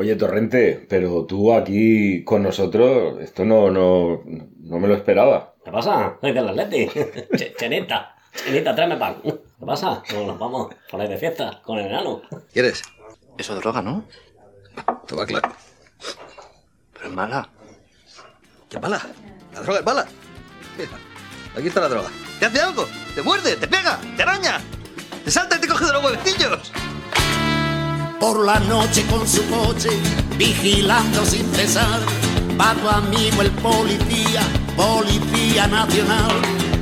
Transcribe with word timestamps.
Oye, 0.00 0.14
Torrente, 0.14 0.86
pero 0.88 1.24
tú 1.26 1.52
aquí 1.52 2.22
con 2.22 2.44
nosotros, 2.44 3.20
esto 3.20 3.44
no, 3.44 3.68
no, 3.68 4.22
no 4.24 4.78
me 4.78 4.86
lo 4.86 4.94
esperaba. 4.94 5.54
¿Qué 5.64 5.72
pasa? 5.72 6.16
Soy 6.20 6.30
del 6.32 6.48
Atleti. 6.48 6.86
Ch- 7.32 7.56
Chenita, 7.56 8.14
Chenita, 8.32 8.76
tráeme 8.76 8.96
pan. 8.96 9.16
¿Qué 9.24 9.66
pasa? 9.66 10.00
¿Cómo 10.08 10.28
nos 10.28 10.38
vamos 10.38 10.72
por 10.88 11.00
ahí 11.00 11.08
de 11.08 11.16
fiesta 11.18 11.60
con 11.64 11.78
el 11.78 11.86
enano? 11.86 12.22
¿Quieres? 12.52 12.82
Eso 13.36 13.54
es 13.54 13.60
droga, 13.60 13.82
¿no? 13.82 14.04
Te 15.08 15.16
va 15.16 15.26
claro. 15.26 15.48
Pero 16.92 17.06
es 17.08 17.12
mala. 17.12 17.48
¿Qué 18.68 18.78
mala? 18.78 19.04
La 19.52 19.60
droga 19.62 19.80
es 19.80 19.84
mala. 19.84 20.06
Mira, 20.76 20.90
aquí 21.56 21.66
está 21.66 21.80
la 21.80 21.88
droga. 21.88 22.08
¿Te 22.38 22.46
hace 22.46 22.60
algo? 22.60 22.86
¿Te 23.16 23.22
muerde? 23.22 23.56
¿Te 23.56 23.66
pega? 23.66 23.98
¿Te 24.16 24.22
araña? 24.22 24.60
¿Te 25.24 25.30
salta 25.32 25.56
y 25.56 25.60
te 25.60 25.66
coge 25.66 25.86
de 25.86 25.92
los 25.92 26.04
huevecillos? 26.04 26.72
Por 28.20 28.44
la 28.44 28.58
noche 28.58 29.06
con 29.06 29.26
su 29.28 29.46
coche, 29.48 29.90
vigilando 30.36 31.24
sin 31.24 31.48
cesar, 31.54 32.00
va 32.60 32.74
tu 32.74 32.88
amigo 32.88 33.42
el 33.42 33.50
policía, 33.52 34.42
policía 34.76 35.68
nacional. 35.68 36.32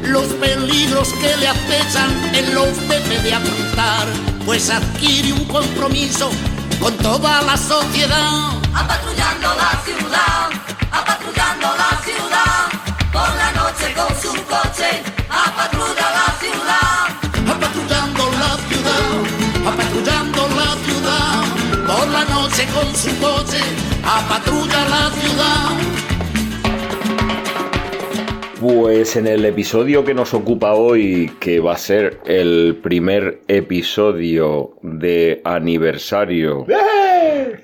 Los 0.02 0.24
peligros 0.34 1.12
que 1.20 1.36
le 1.36 1.48
acechan 1.48 2.10
él 2.34 2.54
los 2.54 2.76
debe 2.88 3.20
de 3.20 3.34
afrontar, 3.34 4.06
pues 4.46 4.70
adquiere 4.70 5.34
un 5.34 5.44
compromiso 5.44 6.30
con 6.80 6.96
toda 6.98 7.42
la 7.42 7.56
sociedad. 7.58 8.52
Apatrullando 8.74 9.48
la 9.54 9.82
ciudad, 9.84 10.50
apatrullando 10.90 11.66
la 11.76 12.00
ciudad, 12.02 13.12
por 13.12 13.28
la 13.36 13.52
noche 13.52 13.65
coche, 24.06 24.18
apatrulla 24.18 24.88
la 24.88 25.10
ciudad. 25.10 25.96
Pues 28.60 29.16
en 29.16 29.26
el 29.26 29.44
episodio 29.44 30.04
que 30.04 30.14
nos 30.14 30.32
ocupa 30.32 30.72
hoy, 30.72 31.30
que 31.40 31.60
va 31.60 31.74
a 31.74 31.78
ser 31.78 32.20
el 32.24 32.78
primer 32.82 33.40
episodio 33.48 34.76
de 34.82 35.42
aniversario 35.44 36.64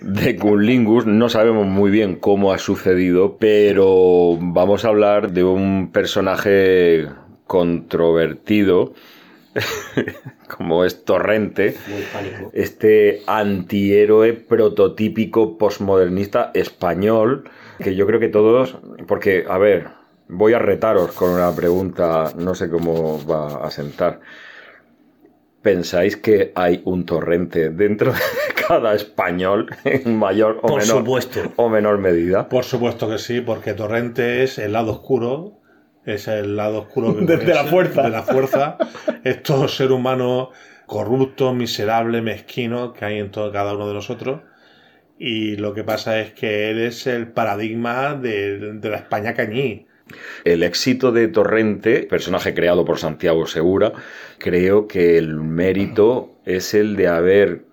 de 0.00 0.36
Cunlingus, 0.36 1.06
no 1.06 1.28
sabemos 1.31 1.66
muy 1.66 1.91
bien 1.91 2.16
cómo 2.16 2.53
ha 2.53 2.59
sucedido, 2.59 3.38
pero 3.38 4.36
vamos 4.38 4.84
a 4.84 4.88
hablar 4.88 5.33
de 5.33 5.44
un 5.44 5.91
personaje 5.92 7.09
controvertido, 7.47 8.92
como 10.56 10.84
es 10.84 11.05
Torrente, 11.05 11.77
este 12.53 13.22
antihéroe 13.27 14.33
prototípico 14.33 15.59
postmodernista 15.59 16.50
español, 16.55 17.44
que 17.78 17.94
yo 17.94 18.06
creo 18.06 18.20
que 18.20 18.28
todos, 18.28 18.78
porque, 19.06 19.44
a 19.48 19.59
ver, 19.59 19.89
voy 20.28 20.55
a 20.55 20.59
retaros 20.59 21.12
con 21.12 21.31
una 21.31 21.55
pregunta, 21.55 22.33
no 22.36 22.55
sé 22.55 22.70
cómo 22.70 23.25
va 23.27 23.64
a 23.64 23.70
sentar. 23.70 24.20
¿Pensáis 25.61 26.16
que 26.16 26.50
hay 26.56 26.83
un 26.84 27.06
torrente 27.06 27.70
dentro 27.70 28.12
de 28.12 28.19
cada 28.69 28.94
español 28.94 29.69
en 29.84 30.16
mayor 30.16 30.59
o, 30.62 30.66
Por 30.66 30.81
menor, 30.81 30.98
supuesto. 30.98 31.41
o 31.55 31.69
menor 31.69 31.98
medida? 31.98 32.48
Por 32.48 32.64
supuesto 32.64 33.09
que 33.09 33.19
sí, 33.19 33.41
porque 33.41 33.75
Torrente 33.75 34.42
es 34.42 34.59
el 34.59 34.72
lado 34.72 34.91
oscuro, 34.91 35.61
es 36.06 36.28
el 36.28 36.56
lado 36.56 36.81
oscuro 36.81 37.17
que- 37.17 37.25
Desde 37.36 37.55
la 37.55 37.64
fuerza. 37.64 38.03
De 38.03 38.11
la 38.11 38.22
fuerza. 38.22 38.77
Es 39.25 39.42
todo 39.42 39.69
ser 39.69 39.92
humano 39.92 40.50
corrupto, 40.86 41.53
miserable, 41.55 42.20
mezquino 42.22 42.92
que 42.92 43.05
hay 43.05 43.19
en 43.19 43.31
todo 43.31 43.50
cada 43.53 43.75
uno 43.75 43.89
de 43.89 43.94
nosotros. 43.94 44.41
Y 45.19 45.56
lo 45.56 45.72
que 45.75 45.84
pasa 45.84 46.19
es 46.20 46.33
que 46.33 46.70
él 46.70 46.81
es 46.81 47.06
el 47.06 47.28
paradigma 47.28 48.14
de, 48.14 48.72
de 48.75 48.89
la 48.91 48.97
España 48.97 49.34
cañí. 49.34 49.86
El 50.44 50.62
éxito 50.64 51.12
de 51.12 51.28
Torrente, 51.28 52.00
personaje 52.11 52.53
creado 52.53 52.84
por 52.84 52.98
Santiago 52.98 53.47
Segura, 53.47 53.93
creo 54.38 54.88
que 54.88 55.16
el 55.16 55.34
mérito 55.37 56.41
es 56.44 56.75
el 56.75 56.97
de 56.97 57.06
haber 57.09 57.65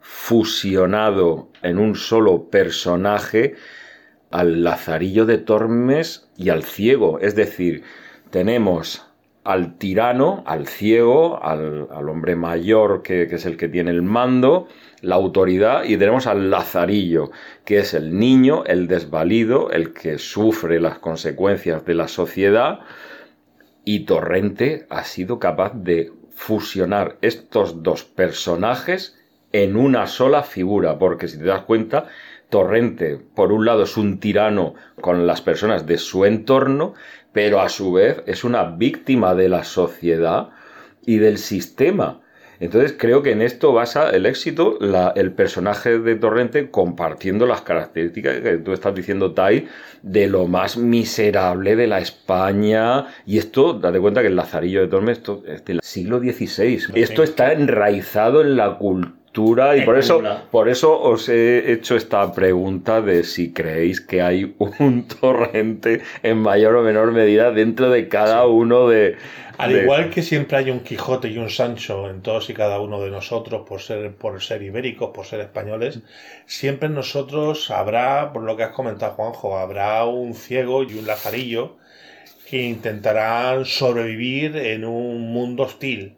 fusionado 0.00 1.50
en 1.62 1.78
un 1.78 1.94
solo 1.96 2.50
personaje 2.50 3.54
al 4.30 4.62
Lazarillo 4.62 5.26
de 5.26 5.38
Tormes 5.38 6.28
y 6.36 6.50
al 6.50 6.62
ciego. 6.62 7.18
Es 7.20 7.34
decir, 7.34 7.82
tenemos 8.30 9.04
al 9.44 9.78
tirano, 9.78 10.42
al 10.46 10.66
ciego, 10.66 11.42
al, 11.42 11.88
hombre 12.08 12.36
mayor 12.36 13.02
que, 13.02 13.26
que 13.28 13.36
es 13.36 13.46
el 13.46 13.56
que 13.56 13.68
tiene 13.68 13.90
el 13.90 14.02
mando, 14.02 14.68
la 15.00 15.14
autoridad, 15.14 15.84
y 15.84 15.96
tenemos 15.96 16.26
al 16.26 16.50
Lazarillo, 16.50 17.30
que 17.64 17.78
es 17.78 17.94
el 17.94 18.18
niño, 18.18 18.64
el 18.66 18.88
desvalido, 18.88 19.70
el 19.70 19.94
que 19.94 20.18
sufre 20.18 20.80
las 20.80 20.98
consecuencias 20.98 21.84
de 21.86 21.94
la 21.94 22.08
sociedad, 22.08 22.80
y 23.84 24.00
Torrente 24.00 24.86
ha 24.90 25.04
sido 25.04 25.38
capaz 25.38 25.72
de 25.74 26.12
fusionar 26.28 27.16
estos 27.22 27.82
dos 27.82 28.04
personajes 28.04 29.18
en 29.52 29.76
una 29.76 30.06
sola 30.06 30.42
figura, 30.42 30.98
porque 30.98 31.26
si 31.26 31.38
te 31.38 31.44
das 31.44 31.62
cuenta, 31.62 32.08
Torrente, 32.48 33.18
por 33.34 33.52
un 33.52 33.64
lado, 33.66 33.82
es 33.82 33.96
un 33.96 34.18
tirano 34.20 34.74
con 35.00 35.26
las 35.26 35.40
personas 35.42 35.86
de 35.86 35.98
su 35.98 36.24
entorno, 36.24 36.94
pero 37.32 37.60
a 37.60 37.68
su 37.68 37.92
vez 37.92 38.22
es 38.26 38.44
una 38.44 38.64
víctima 38.64 39.34
de 39.34 39.48
la 39.48 39.64
sociedad 39.64 40.48
y 41.04 41.18
del 41.18 41.38
sistema. 41.38 42.20
Entonces 42.60 42.96
creo 42.98 43.22
que 43.22 43.30
en 43.30 43.40
esto 43.42 43.72
basa 43.72 44.10
el 44.10 44.26
éxito, 44.26 44.78
la- 44.80 45.12
el 45.14 45.30
personaje 45.32 46.00
de 46.00 46.16
Torrente 46.16 46.70
compartiendo 46.72 47.46
las 47.46 47.60
características 47.60 48.40
que 48.40 48.56
tú 48.56 48.72
estás 48.72 48.94
diciendo, 48.96 49.32
Tai, 49.32 49.68
de 50.02 50.26
lo 50.26 50.48
más 50.48 50.76
miserable 50.76 51.76
de 51.76 51.86
la 51.86 52.00
España. 52.00 53.06
Y 53.26 53.38
esto, 53.38 53.74
date 53.74 54.00
cuenta 54.00 54.22
que 54.22 54.26
el 54.26 54.34
Lazarillo 54.36 54.80
de 54.80 54.88
Tormes 54.88 55.18
esto 55.18 55.44
es 55.46 55.64
del 55.64 55.78
siglo 55.82 56.18
XVI. 56.18 56.78
Esto 56.94 57.22
está 57.22 57.52
enraizado 57.52 58.40
en 58.40 58.56
la 58.56 58.76
cultura 58.76 59.17
y 59.74 59.82
por 59.82 59.98
eso, 59.98 60.22
por 60.50 60.68
eso 60.68 61.00
os 61.00 61.28
he 61.28 61.72
hecho 61.72 61.96
esta 61.96 62.32
pregunta 62.32 63.00
de 63.02 63.24
si 63.24 63.52
creéis 63.52 64.00
que 64.00 64.22
hay 64.22 64.54
un 64.80 65.06
torrente 65.08 66.02
en 66.22 66.38
mayor 66.38 66.76
o 66.76 66.82
menor 66.82 67.12
medida 67.12 67.50
dentro 67.52 67.90
de 67.90 68.08
cada 68.08 68.46
uno 68.46 68.88
de... 68.88 69.16
Al 69.58 69.72
de- 69.72 69.82
igual 69.82 70.10
que 70.10 70.22
siempre 70.22 70.56
hay 70.56 70.70
un 70.70 70.80
Quijote 70.80 71.28
y 71.28 71.38
un 71.38 71.50
Sancho 71.50 72.08
en 72.08 72.22
todos 72.22 72.48
y 72.50 72.54
cada 72.54 72.80
uno 72.80 73.00
de 73.00 73.10
nosotros 73.10 73.66
por 73.68 73.80
ser, 73.80 74.14
por 74.14 74.40
ser 74.42 74.62
ibéricos, 74.62 75.10
por 75.14 75.26
ser 75.26 75.40
españoles, 75.40 76.00
siempre 76.46 76.86
en 76.88 76.94
nosotros 76.94 77.70
habrá, 77.70 78.32
por 78.32 78.42
lo 78.44 78.56
que 78.56 78.62
has 78.64 78.70
comentado 78.72 79.12
Juanjo, 79.14 79.58
habrá 79.58 80.04
un 80.04 80.34
ciego 80.34 80.84
y 80.84 80.94
un 80.94 81.06
lazarillo 81.06 81.76
que 82.48 82.62
intentarán 82.64 83.64
sobrevivir 83.66 84.56
en 84.56 84.84
un 84.84 85.32
mundo 85.32 85.64
hostil. 85.64 86.17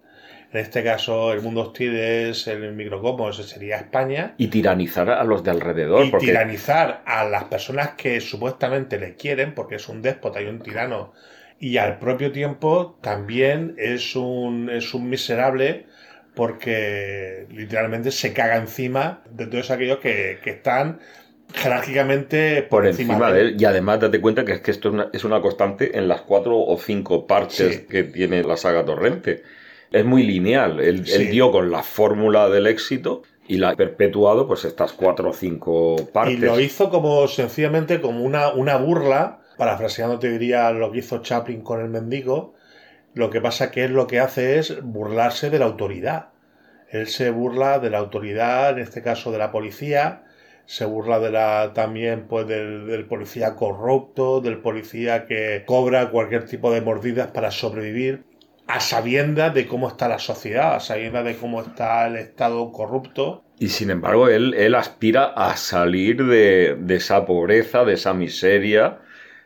En 0.53 0.59
este 0.61 0.83
caso, 0.83 1.33
el 1.33 1.43
mundo 1.43 1.61
hostil 1.63 1.95
es 1.97 2.47
el 2.49 2.73
microcosmos, 2.73 3.37
sería 3.47 3.77
España. 3.77 4.35
y 4.37 4.49
tiranizar 4.49 5.09
a 5.11 5.23
los 5.25 5.45
de 5.45 5.51
alrededor. 5.53 6.07
Y 6.07 6.11
porque 6.11 6.27
tiranizar 6.27 7.03
a 7.07 7.25
las 7.25 7.45
personas 7.45 7.91
que 7.91 8.21
supuestamente 8.21 8.99
le 8.99 9.15
quieren, 9.15 9.55
porque 9.55 9.77
es 9.77 9.89
un 9.89 10.03
déspota 10.03 10.43
y 10.43 10.47
un 10.47 10.61
tirano, 10.61 11.13
y 11.61 11.77
al 11.77 11.99
propio 11.99 12.33
tiempo 12.33 12.99
también 13.01 13.75
es 13.79 14.17
un, 14.17 14.71
es 14.71 14.93
un 14.95 15.09
miserable 15.09 15.87
porque 16.35 17.47
literalmente 17.51 18.11
se 18.11 18.33
caga 18.33 18.57
encima 18.57 19.23
de 19.31 19.47
todos 19.47 19.71
aquellos 19.71 19.99
que, 19.99 20.39
que 20.43 20.51
están 20.51 20.99
jerárquicamente 21.55 22.63
por 22.63 22.87
encima 22.87 23.31
de 23.33 23.41
él. 23.41 23.57
Y 23.59 23.65
además 23.65 24.01
date 24.01 24.21
cuenta 24.21 24.45
que 24.45 24.53
es 24.53 24.61
que 24.61 24.71
esto 24.71 24.89
es 24.89 24.95
una, 24.95 25.11
es 25.13 25.25
una 25.25 25.41
constante 25.41 25.97
en 25.99 26.09
las 26.09 26.23
cuatro 26.23 26.59
o 26.59 26.79
cinco 26.79 27.27
partes 27.27 27.77
Sí. 27.77 27.87
que 27.89 28.05
tiene 28.05 28.43
la 28.43 28.57
saga 28.57 28.85
Torrente. 28.85 29.43
Es 29.93 30.05
muy 30.05 30.23
lineal. 30.23 30.81
Él, 30.81 31.07
Sí. 31.07 31.23
él 31.23 31.31
dio 31.31 31.51
con 31.51 31.71
la 31.71 31.83
fórmula 31.83 32.49
del 32.49 32.67
éxito 32.67 33.23
y 33.49 33.57
la 33.59 33.71
ha 33.71 33.77
perpetuado 33.77 34.47
pues 34.47 34.65
estas 34.65 34.93
cuatro 34.93 35.31
o 35.31 35.33
cinco 35.33 35.97
partes. 36.13 36.35
Y 36.35 36.39
lo 36.39 36.61
hizo 36.61 36.91
como 36.91 37.27
sencillamente 37.27 38.01
como 38.01 38.23
una, 38.25 38.53
una 38.53 38.77
burla, 38.77 39.41
parafraseando 39.57 40.19
te 40.19 40.31
diría 40.31 40.71
lo 40.71 40.93
que 40.93 40.99
hizo 40.99 41.19
Chaplin 41.19 41.63
con 41.63 41.81
el 41.81 41.89
mendigo. 41.89 42.55
Lo 43.15 43.29
que 43.31 43.41
pasa 43.41 43.73
que 43.73 43.85
él 43.85 43.93
lo 43.93 44.07
que 44.07 44.21
hace 44.21 44.59
es 44.59 44.81
burlarse 44.83 45.51
de 45.51 45.59
la 45.59 45.65
autoridad. 45.65 46.29
Él 46.91 47.09
se 47.09 47.31
burla 47.31 47.81
de 47.81 47.91
la 47.91 47.99
autoridad, 47.99 48.71
en 48.71 48.79
este 48.79 49.03
caso 49.03 49.33
de 49.33 49.39
la 49.39 49.51
policía, 49.51 50.25
se 50.67 50.85
burla 50.85 51.19
de 51.19 51.33
la 51.33 51.73
también 51.75 52.27
pues 52.29 52.47
del, 52.47 52.87
del 52.87 53.05
policía 53.07 53.57
corrupto, 53.57 54.41
del 54.41 54.59
policía 54.59 55.27
que 55.27 55.65
cobra 55.67 56.11
cualquier 56.11 56.47
tipo 56.47 56.71
de 56.73 56.81
mordidas 56.81 57.33
para 57.33 57.51
sobrevivir, 57.51 58.23
a 58.73 58.81
sabiendas 58.81 59.53
de 59.55 59.67
cómo 59.67 59.89
está 59.89 60.09
la 60.09 60.19
sociedad, 60.19 60.77
a 60.77 60.81
sabiendas 60.81 61.25
de 61.25 61.37
cómo 61.37 61.61
está 61.61 62.07
el 62.07 62.17
Estado 62.17 62.71
corrupto. 62.73 63.43
Y 63.59 63.69
sin 63.69 63.91
embargo, 63.91 64.29
él, 64.29 64.55
él 64.55 64.75
aspira 64.75 65.25
a 65.25 65.57
salir 65.57 66.25
de, 66.25 66.77
de 66.79 66.95
esa 66.95 67.27
pobreza, 67.27 67.85
de 67.85 67.95
esa 67.95 68.15
miseria, 68.15 69.01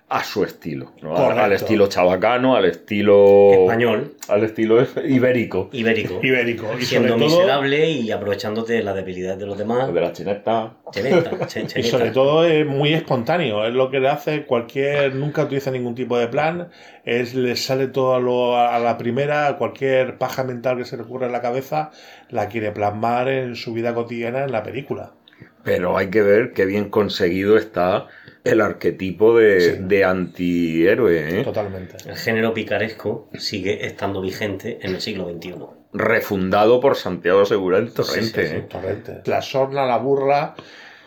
a 0.06 0.23
su 0.23 0.45
estilo, 0.45 0.93
al 1.03 1.53
estilo 1.53 1.87
chabacano, 1.89 2.55
al 2.55 2.67
estilo 2.67 3.53
Español. 3.53 4.15
al 4.29 4.45
estilo 4.45 4.87
ibérico, 5.05 5.71
Ibérico. 5.73 6.21
Ibérico. 6.23 6.67
Y 6.79 6.85
Siendo 6.85 7.09
sobre 7.15 7.25
todo, 7.25 7.39
miserable 7.39 7.91
y 7.91 8.11
aprovechándote 8.12 8.75
de 8.75 8.83
la 8.85 8.93
debilidad 8.93 9.37
de 9.37 9.47
los 9.47 9.56
demás. 9.59 9.93
de 9.93 10.01
la 10.01 10.12
chineta. 10.12 10.75
Cheneta, 10.93 11.31
chen- 11.49 11.65
y 11.65 11.69
cheneta. 11.69 11.91
sobre 11.91 12.11
todo 12.11 12.45
es 12.45 12.65
muy 12.67 12.93
espontáneo. 12.93 13.65
Es 13.67 13.75
lo 13.75 13.91
que 13.91 13.99
le 13.99 14.09
hace 14.09 14.45
cualquier. 14.45 15.15
Nunca 15.17 15.45
utiliza 15.45 15.71
ningún 15.71 15.95
tipo 15.95 16.17
de 16.19 16.29
plan. 16.29 16.69
Es, 17.05 17.35
le 17.35 17.56
sale 17.56 17.89
todo 17.89 18.15
a, 18.15 18.21
lo- 18.21 18.56
a 18.59 18.79
la 18.79 18.97
primera. 18.99 19.56
Cualquier 19.56 20.19
paja 20.19 20.45
mental 20.45 20.77
que 20.77 20.85
se 20.85 20.97
le 20.97 21.03
ocurra 21.05 21.27
en 21.27 21.33
la 21.33 21.41
cabeza 21.41 21.91
la 22.29 22.49
quiere 22.49 22.71
plasmar 22.73 23.29
en 23.29 23.56
su 23.56 23.73
vida 23.73 23.95
cotidiana 23.95 24.45
en 24.45 24.53
la 24.53 24.62
película. 24.62 25.12
Pero 25.62 25.96
hay 25.96 26.08
que 26.11 26.23
ver 26.23 26.52
qué 26.52 26.67
bien 26.67 26.91
conseguido 26.91 27.56
está 27.56 28.06
el 28.44 28.61
arquetipo 28.61 29.37
de, 29.38 29.61
Sí. 29.61 29.76
de 29.81 30.05
antihéroe, 30.05 31.41
¿eh? 31.41 31.44
Totalmente. 31.44 31.96
El 32.06 32.17
género 32.17 32.52
picaresco 32.52 33.31
sigue 33.38 33.87
estando 33.87 34.20
vigente 34.20 34.79
en 34.82 34.94
el 34.94 35.00
siglo 35.00 35.29
XXI. 35.31 35.55
refundado 35.94 36.81
por 36.81 36.96
Santiago 36.96 37.46
Segura 37.46 37.79
en 37.79 37.93
Torrente. 37.93 38.43
sí, 38.46 38.50
sí. 38.50 38.56
¿eh? 38.56 38.67
Torrente. 38.69 39.23
La 39.26 39.41
sorna, 39.41 39.87
la 39.87 39.96
burla, 39.99 40.55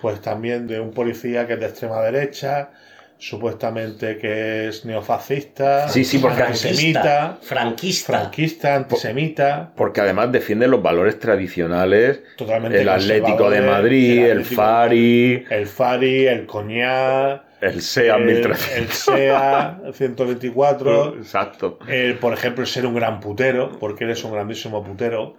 pues 0.02 0.22
también 0.22 0.66
de 0.66 0.80
un 0.80 0.92
policía 0.92 1.46
que 1.46 1.54
es 1.54 1.60
de 1.60 1.66
extrema 1.68 2.02
derecha, 2.02 2.72
supuestamente 3.20 4.18
que 4.18 4.68
es 4.68 4.86
neofascista, 4.86 5.88
Sí, 5.90 6.04
sí, 6.04 6.20
porque 6.20 6.44
antisemita, 6.44 7.38
Franquista. 7.42 8.14
franquista, 8.20 8.76
antisemita, 8.76 9.72
Porque 9.76 10.02
además 10.02 10.32
defiende 10.32 10.68
los 10.68 10.82
valores 10.84 11.20
tradicionales, 11.20 12.22
totalmente 12.38 12.80
el 12.82 12.90
Atlético 12.90 13.50
de 13.50 13.62
Madrid, 13.62 14.24
el, 14.26 14.40
Atlético- 14.42 14.56
Fari, 14.62 15.46
el 15.50 15.66
Fari, 15.68 16.28
el 16.28 16.46
Coñac, 16.46 17.42
el 17.60 17.82
SEA 17.82 18.18
el, 18.18 18.26
1300. 18.26 18.72
el 18.78 18.88
SEA 18.90 19.80
124, 19.94 21.16
Exacto. 21.18 21.80
el, 21.88 22.16
por 22.20 22.34
ejemplo, 22.34 22.62
el 22.64 22.68
ser 22.70 22.86
un 22.86 22.94
gran 22.94 23.20
putero, 23.20 23.72
porque 23.80 24.04
él 24.04 24.12
es 24.12 24.24
un 24.24 24.32
grandísimo 24.34 24.84
putero. 24.84 25.36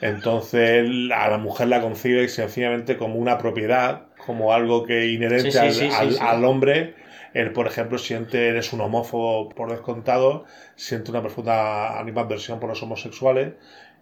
Entonces 0.00 0.86
a 1.14 1.28
la 1.28 1.38
mujer 1.38 1.68
la 1.68 1.80
concibe 1.80 2.28
sencillamente 2.28 2.96
como 2.96 3.14
una 3.14 3.38
propiedad, 3.38 4.02
como 4.26 4.52
algo 4.52 4.84
que 4.84 5.06
inherente 5.12 5.52
Sí, 5.52 5.58
sí, 5.58 5.58
al, 5.58 5.72
sí, 5.72 5.80
sí, 5.88 5.94
al- 5.96 6.12
sí. 6.12 6.18
al 6.20 6.44
hombre. 6.44 6.94
Él, 7.34 7.52
por 7.52 7.66
ejemplo, 7.66 7.98
siente, 7.98 8.48
eres 8.48 8.72
un 8.72 8.80
homófobo 8.80 9.48
por 9.50 9.70
descontado, 9.70 10.44
siente 10.76 11.10
una 11.10 11.20
profunda 11.20 11.98
animadversión 11.98 12.58
por 12.60 12.70
los 12.70 12.82
homosexuales, 12.82 13.52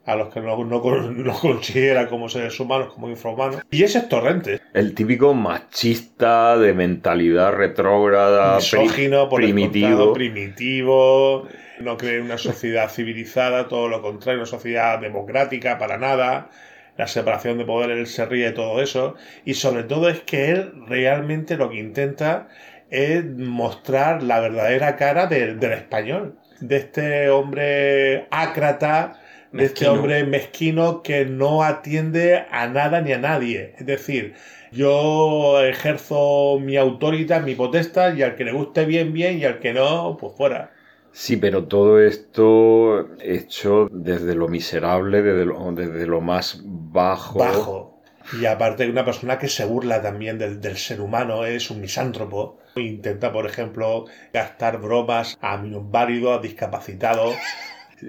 a 0.04 0.16
los 0.16 0.28
que 0.34 0.40
no, 0.40 0.62
no, 0.64 0.80
con- 0.82 1.24
no 1.24 1.32
considera 1.32 2.08
como 2.08 2.28
seres 2.28 2.58
humanos, 2.60 2.92
como 2.92 3.08
infrahumanos. 3.08 3.62
Y 3.70 3.82
ese 3.84 3.98
es 3.98 4.08
Torrente, 4.08 4.60
El 4.74 4.94
típico 4.94 5.32
machista 5.32 6.58
de 6.58 6.74
mentalidad 6.74 7.52
retrógrada, 7.54 8.56
misógino, 8.56 9.28
por 9.28 9.40
primitivo. 9.40 10.12
primitivo, 10.12 11.46
no 11.80 11.96
cree 11.96 12.18
en 12.18 12.24
una 12.24 12.38
sociedad 12.38 12.90
civilizada, 12.90 13.68
todo 13.68 13.88
lo 13.88 14.02
contrario, 14.02 14.40
una 14.40 14.46
sociedad 14.46 14.98
democrática 15.00 15.78
para 15.78 15.98
nada, 15.98 16.50
la 16.96 17.06
separación 17.06 17.56
de 17.58 17.64
poder, 17.64 17.90
él 17.90 18.06
se 18.06 18.26
ríe 18.26 18.46
de 18.46 18.52
todo 18.52 18.82
eso, 18.82 19.14
y 19.44 19.54
sobre 19.54 19.84
todo 19.84 20.08
es 20.08 20.20
que 20.20 20.50
él 20.50 20.72
realmente 20.86 21.56
lo 21.56 21.70
que 21.70 21.78
intenta 21.78 22.48
es 22.92 23.24
mostrar 23.24 24.22
la 24.22 24.38
verdadera 24.40 24.96
cara 24.96 25.26
del, 25.26 25.58
del 25.58 25.72
español, 25.72 26.38
de 26.60 26.76
este 26.76 27.30
hombre 27.30 28.28
ácrata, 28.30 29.18
de 29.50 29.64
este 29.64 29.88
hombre 29.88 30.24
mezquino 30.24 31.02
que 31.02 31.24
no 31.24 31.62
atiende 31.62 32.44
a 32.50 32.68
nada 32.68 33.00
ni 33.00 33.12
a 33.12 33.18
nadie. 33.18 33.74
Es 33.78 33.86
decir, 33.86 34.34
yo 34.70 35.62
ejerzo 35.62 36.58
mi 36.60 36.76
autoridad, 36.76 37.42
mi 37.42 37.54
potestad, 37.54 38.14
y 38.14 38.22
al 38.22 38.36
que 38.36 38.44
le 38.44 38.52
guste 38.52 38.84
bien, 38.84 39.12
bien, 39.12 39.38
y 39.38 39.44
al 39.44 39.58
que 39.58 39.72
no, 39.72 40.16
pues 40.20 40.34
fuera. 40.36 40.70
Sí, 41.12 41.36
pero 41.36 41.66
todo 41.66 42.00
esto 42.00 43.16
hecho 43.20 43.88
desde 43.90 44.34
lo 44.34 44.48
miserable, 44.48 45.22
desde 45.22 45.46
lo, 45.46 45.72
desde 45.72 46.06
lo 46.06 46.20
más 46.20 46.60
bajo. 46.64 47.38
Bajo. 47.38 47.91
Y 48.40 48.46
aparte, 48.46 48.88
una 48.88 49.04
persona 49.04 49.38
que 49.38 49.48
se 49.48 49.64
burla 49.64 50.00
también 50.00 50.38
del, 50.38 50.60
del 50.60 50.76
ser 50.76 51.00
humano, 51.00 51.44
es 51.44 51.70
un 51.70 51.80
misántropo. 51.80 52.58
Intenta, 52.76 53.32
por 53.32 53.46
ejemplo, 53.46 54.06
gastar 54.32 54.80
bromas 54.80 55.36
a 55.40 55.58
minusválidos, 55.58 56.38
a 56.38 56.42
discapacitados, 56.42 57.34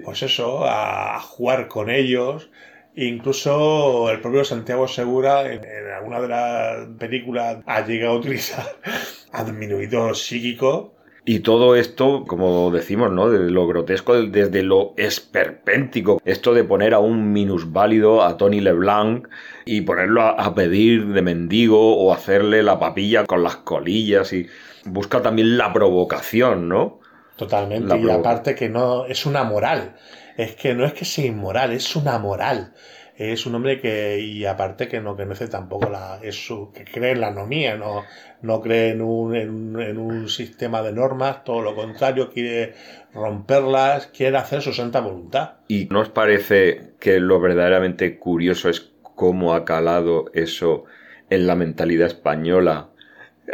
pues 0.04 0.22
eso, 0.22 0.64
a 0.66 1.20
jugar 1.20 1.68
con 1.68 1.90
ellos. 1.90 2.50
Incluso 2.96 4.10
el 4.10 4.20
propio 4.20 4.44
Santiago 4.44 4.88
Segura, 4.88 5.52
en, 5.52 5.64
en 5.64 5.90
alguna 5.90 6.20
de 6.20 6.28
las 6.28 6.86
películas, 6.98 7.58
ha 7.66 7.80
llegado 7.82 8.14
a 8.14 8.18
utilizar 8.18 8.64
adminuido 9.32 10.14
psíquico 10.14 10.94
Y 11.26 11.40
todo 11.40 11.74
esto, 11.74 12.24
como 12.26 12.70
decimos, 12.70 13.10
¿no? 13.10 13.30
Desde 13.30 13.50
lo 13.50 13.66
grotesco, 13.66 14.14
desde 14.14 14.62
lo 14.62 14.92
esperpéntico. 14.98 16.20
Esto 16.24 16.52
de 16.52 16.64
poner 16.64 16.92
a 16.92 16.98
un 16.98 17.32
minusválido, 17.32 18.22
a 18.22 18.36
Tony 18.36 18.60
LeBlanc, 18.60 19.28
y 19.64 19.80
ponerlo 19.80 20.20
a, 20.20 20.30
a 20.32 20.54
pedir 20.54 21.06
de 21.06 21.22
mendigo 21.22 21.96
o 21.96 22.12
hacerle 22.12 22.62
la 22.62 22.78
papilla 22.78 23.24
con 23.24 23.42
las 23.42 23.56
colillas 23.56 24.34
y 24.34 24.48
busca 24.84 25.22
también 25.22 25.56
la 25.56 25.72
provocación, 25.72 26.68
¿no? 26.68 27.00
Totalmente. 27.36 27.88
La 27.88 27.96
y 27.96 28.10
aparte 28.10 28.54
que 28.54 28.68
no 28.68 29.06
es 29.06 29.26
una 29.26 29.44
moral. 29.44 29.96
Es 30.36 30.54
que 30.56 30.74
no 30.74 30.84
es 30.84 30.92
que 30.92 31.04
sea 31.04 31.26
inmoral, 31.26 31.72
es 31.72 31.94
una 31.96 32.18
moral. 32.18 32.74
Es 33.16 33.46
un 33.46 33.54
hombre 33.54 33.80
que, 33.80 34.18
y 34.20 34.44
aparte 34.44 34.88
que 34.88 35.00
no 35.00 35.16
conoce 35.16 35.46
tampoco 35.46 35.88
la, 35.88 36.18
es 36.22 36.34
su, 36.34 36.72
que 36.72 36.84
cree 36.84 37.12
en 37.12 37.20
la 37.20 37.28
anomía, 37.28 37.76
no, 37.76 38.02
no 38.42 38.60
cree 38.60 38.90
en 38.90 39.02
un, 39.02 39.36
en, 39.36 39.80
en 39.80 39.98
un 39.98 40.28
sistema 40.28 40.82
de 40.82 40.92
normas, 40.92 41.44
todo 41.44 41.62
lo 41.62 41.76
contrario, 41.76 42.30
quiere 42.32 42.74
romperlas, 43.14 44.08
quiere 44.08 44.36
hacer 44.36 44.62
su 44.62 44.72
santa 44.72 45.00
voluntad. 45.00 45.54
¿Y 45.68 45.86
no 45.90 46.00
os 46.00 46.08
parece 46.08 46.94
que 46.98 47.20
lo 47.20 47.38
verdaderamente 47.40 48.18
curioso 48.18 48.68
es 48.68 48.92
cómo 49.02 49.54
ha 49.54 49.64
calado 49.64 50.26
eso 50.34 50.84
en 51.30 51.46
la 51.46 51.54
mentalidad 51.54 52.08
española, 52.08 52.88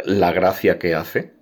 la 0.05 0.31
gracia 0.31 0.79
que 0.79 0.95
hace? 0.95 1.33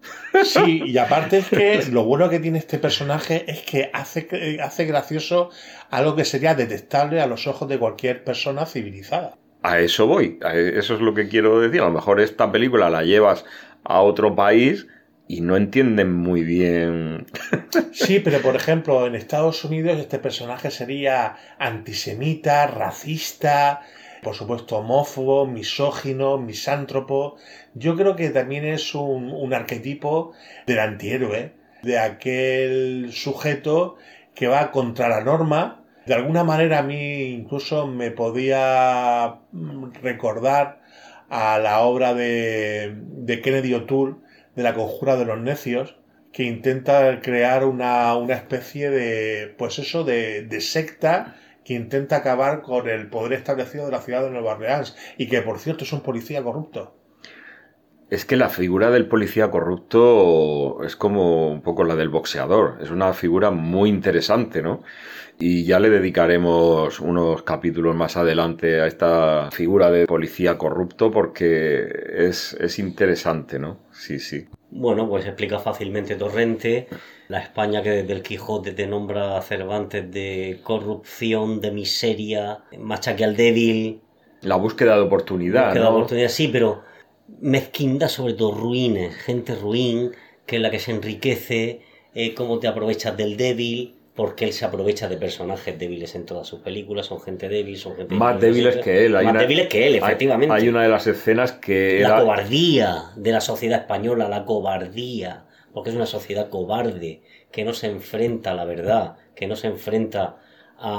Sí, 0.44 0.84
y 0.86 0.98
aparte 0.98 1.40
es 1.40 1.50
que 1.50 1.84
lo 1.92 2.04
bueno 2.04 2.30
que 2.30 2.40
tiene 2.40 2.60
este 2.60 2.78
personaje 2.78 3.46
es 3.48 3.62
que 3.62 3.90
hace, 3.94 4.60
hace 4.62 4.86
gracioso 4.86 5.50
algo 5.90 6.16
que 6.16 6.26
sería 6.26 6.56
detestable 6.56 7.22
a 7.22 7.28
los 7.28 7.48
ojos 7.48 7.68
de 7.68 7.80
cualquier 7.80 8.24
persona 8.24 8.66
civilizada. 8.66 9.36
A 9.62 9.80
eso 9.80 10.08
voy, 10.08 10.40
a 10.44 10.56
eso 10.56 10.96
es 10.96 11.02
lo 11.02 11.14
que 11.14 11.28
quiero 11.28 11.60
decir. 11.60 11.82
A 11.82 11.86
lo 11.86 11.92
mejor 11.92 12.20
esta 12.22 12.52
película 12.52 12.90
la 12.90 13.04
llevas 13.04 13.46
a 13.84 14.02
otro 14.02 14.36
país 14.36 14.88
y 15.28 15.42
no 15.42 15.56
entienden 15.56 16.14
muy 16.14 16.44
bien. 16.44 17.26
Sí, 17.92 18.20
pero 18.20 18.40
por 18.42 18.56
ejemplo, 18.56 19.06
en 19.06 19.16
Estados 19.16 19.64
Unidos 19.64 20.00
este 20.00 20.20
personaje 20.20 20.72
sería 20.72 21.36
antisemita, 21.60 22.66
racista, 22.66 23.82
por 24.24 24.36
supuesto 24.36 24.78
homófobo, 24.78 25.46
misógino, 25.46 26.38
misántropo. 26.38 27.38
Yo 27.74 27.96
creo 27.96 28.16
que 28.16 28.30
también 28.30 28.66
es 28.66 28.96
un, 28.96 29.32
un 29.32 29.54
arquetipo 29.54 30.34
del 30.68 30.80
antihéroe, 30.80 31.54
de 31.84 32.00
aquel 32.00 33.12
sujeto 33.14 33.98
que 34.36 34.48
va 34.48 34.72
contra 34.72 35.10
la 35.10 35.22
norma. 35.22 35.84
De 36.06 36.14
alguna 36.14 36.44
manera 36.44 36.80
a 36.80 36.84
mí 36.84 37.24
incluso 37.24 37.88
me 37.88 38.12
podía 38.12 39.40
recordar 40.02 40.82
a 41.30 41.60
la 41.60 41.82
obra 41.82 42.14
de, 42.14 42.96
de 42.96 43.42
Kennedy 43.42 43.74
O'Toole, 43.74 44.16
de 44.56 44.64
la 44.64 44.74
conjura 44.74 45.16
de 45.16 45.26
los 45.26 45.40
necios, 45.40 45.96
que 46.34 46.44
intenta 46.44 47.22
crear 47.22 47.66
una, 47.66 48.16
una 48.16 48.34
especie 48.34 48.90
de, 48.90 49.54
pues 49.58 49.80
eso, 49.80 50.04
de, 50.04 50.44
de 50.44 50.62
secta 50.62 51.36
que 51.70 51.76
intenta 51.76 52.16
acabar 52.16 52.64
con 52.64 52.90
el 52.90 53.12
poder 53.12 53.34
establecido 53.34 53.86
de 53.86 53.92
la 53.92 54.02
ciudad 54.02 54.24
de 54.24 54.32
Nueva 54.32 54.54
Orleans 54.54 54.98
y 55.20 55.28
que, 55.28 55.44
por 55.44 55.60
cierto, 55.60 55.84
es 55.84 55.94
un 55.94 56.02
policía 56.02 56.42
corrupto. 56.42 56.96
Es 58.10 58.26
que 58.26 58.38
la 58.38 58.50
figura 58.50 58.90
del 58.90 59.08
policía 59.08 59.52
corrupto 59.52 60.84
es 60.84 60.96
como 60.96 61.52
un 61.52 61.62
poco 61.62 61.84
la 61.84 61.96
del 61.96 62.10
boxeador. 62.10 62.80
Es 62.82 62.90
una 62.90 63.14
figura 63.14 63.52
muy 63.52 63.88
interesante, 63.88 64.64
¿no? 64.64 64.82
Y 65.38 65.64
ya 65.64 65.80
le 65.80 65.92
dedicaremos 65.92 67.00
unos 67.00 67.44
capítulos 67.44 67.96
más 67.96 68.18
adelante 68.18 68.82
a 68.82 68.88
esta 68.88 69.52
figura 69.52 69.92
de 69.92 70.08
policía 70.08 70.58
corrupto 70.58 71.12
porque 71.12 71.88
es, 72.16 72.54
es 72.60 72.80
interesante, 72.80 73.60
¿no? 73.60 73.78
Sí, 73.92 74.18
sí. 74.18 74.48
Bueno, 74.72 75.08
pues 75.08 75.24
explica 75.28 75.60
fácilmente 75.60 76.16
Torrente, 76.16 76.88
la 77.30 77.40
España 77.40 77.82
que 77.84 77.92
desde 77.92 78.12
el 78.14 78.24
Quijote 78.24 78.72
te 78.74 78.88
nombra 78.88 79.38
a 79.38 79.42
Cervantes 79.42 80.12
de 80.12 80.60
corrupción, 80.64 81.62
de 81.62 81.70
miseria, 81.72 82.60
machaque 82.78 83.24
al 83.24 83.36
débil, 83.38 84.02
La 84.42 84.56
búsqueda 84.56 84.96
de 84.96 85.02
oportunidad, 85.02 85.72
que 85.74 85.80
da 85.80 85.86
¿no? 85.86 85.92
oportunidad, 85.96 86.30
sí, 86.30 86.48
pero 86.48 86.82
mezquindad 87.40 88.08
sobre 88.08 88.34
todo, 88.34 88.52
ruines, 88.54 89.16
gente 89.16 89.54
ruin, 89.56 90.12
que 90.48 90.56
es 90.56 90.62
la 90.62 90.72
que 90.72 90.80
se 90.80 90.92
enriquece, 90.92 91.82
eh, 92.16 92.34
cómo 92.34 92.58
te 92.60 92.68
aprovechas 92.68 93.16
del 93.16 93.38
débil, 93.38 93.96
porque 94.16 94.46
él 94.46 94.52
se 94.54 94.66
aprovecha 94.66 95.08
de 95.08 95.16
personajes 95.18 95.78
débiles 95.78 96.16
en 96.16 96.26
todas 96.26 96.48
sus 96.48 96.62
películas, 96.62 97.06
son 97.06 97.22
gente 97.22 97.48
débil, 97.48 97.78
son 97.78 97.96
gente... 97.96 98.16
Más 98.16 98.40
débiles 98.42 98.78
que 98.78 99.06
él. 99.06 99.16
Hay 99.16 99.26
Más 99.26 99.34
una- 99.34 99.42
débiles 99.42 99.68
que 99.68 99.86
él, 99.88 99.94
hay- 99.94 100.00
efectivamente. 100.00 100.56
Hay, 100.56 100.68
una 100.68 100.82
de 100.82 100.90
las 100.90 101.06
escenas 101.06 101.52
que 101.52 102.00
La 102.02 102.08
era... 102.08 102.22
cobardía 102.22 103.12
de 103.16 103.32
la 103.32 103.40
sociedad 103.40 103.80
española, 103.82 104.28
la 104.28 104.46
cobardía. 104.46 105.46
Porque 105.80 105.92
es 105.92 105.96
una 105.96 106.06
sociedad 106.06 106.50
cobarde, 106.50 107.22
que 107.52 107.64
no 107.64 107.74
se 107.74 107.88
enfrenta 107.88 108.52
a 108.52 108.56
la 108.56 108.66
verdad, 108.66 109.16
que 109.36 109.48
no 109.48 109.56
se 109.56 109.68
enfrenta 109.68 110.38
a, 110.78 110.94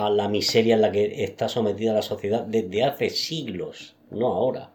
a- 0.00 0.06
a 0.06 0.10
la 0.10 0.28
miseria 0.28 0.74
en 0.74 0.82
la 0.82 0.92
que 0.92 1.24
está 1.24 1.48
sometida 1.48 1.92
la 1.92 2.02
sociedad 2.02 2.42
desde 2.44 2.84
hace 2.84 3.10
siglos, 3.10 3.96
no 4.10 4.28
ahora. 4.28 4.70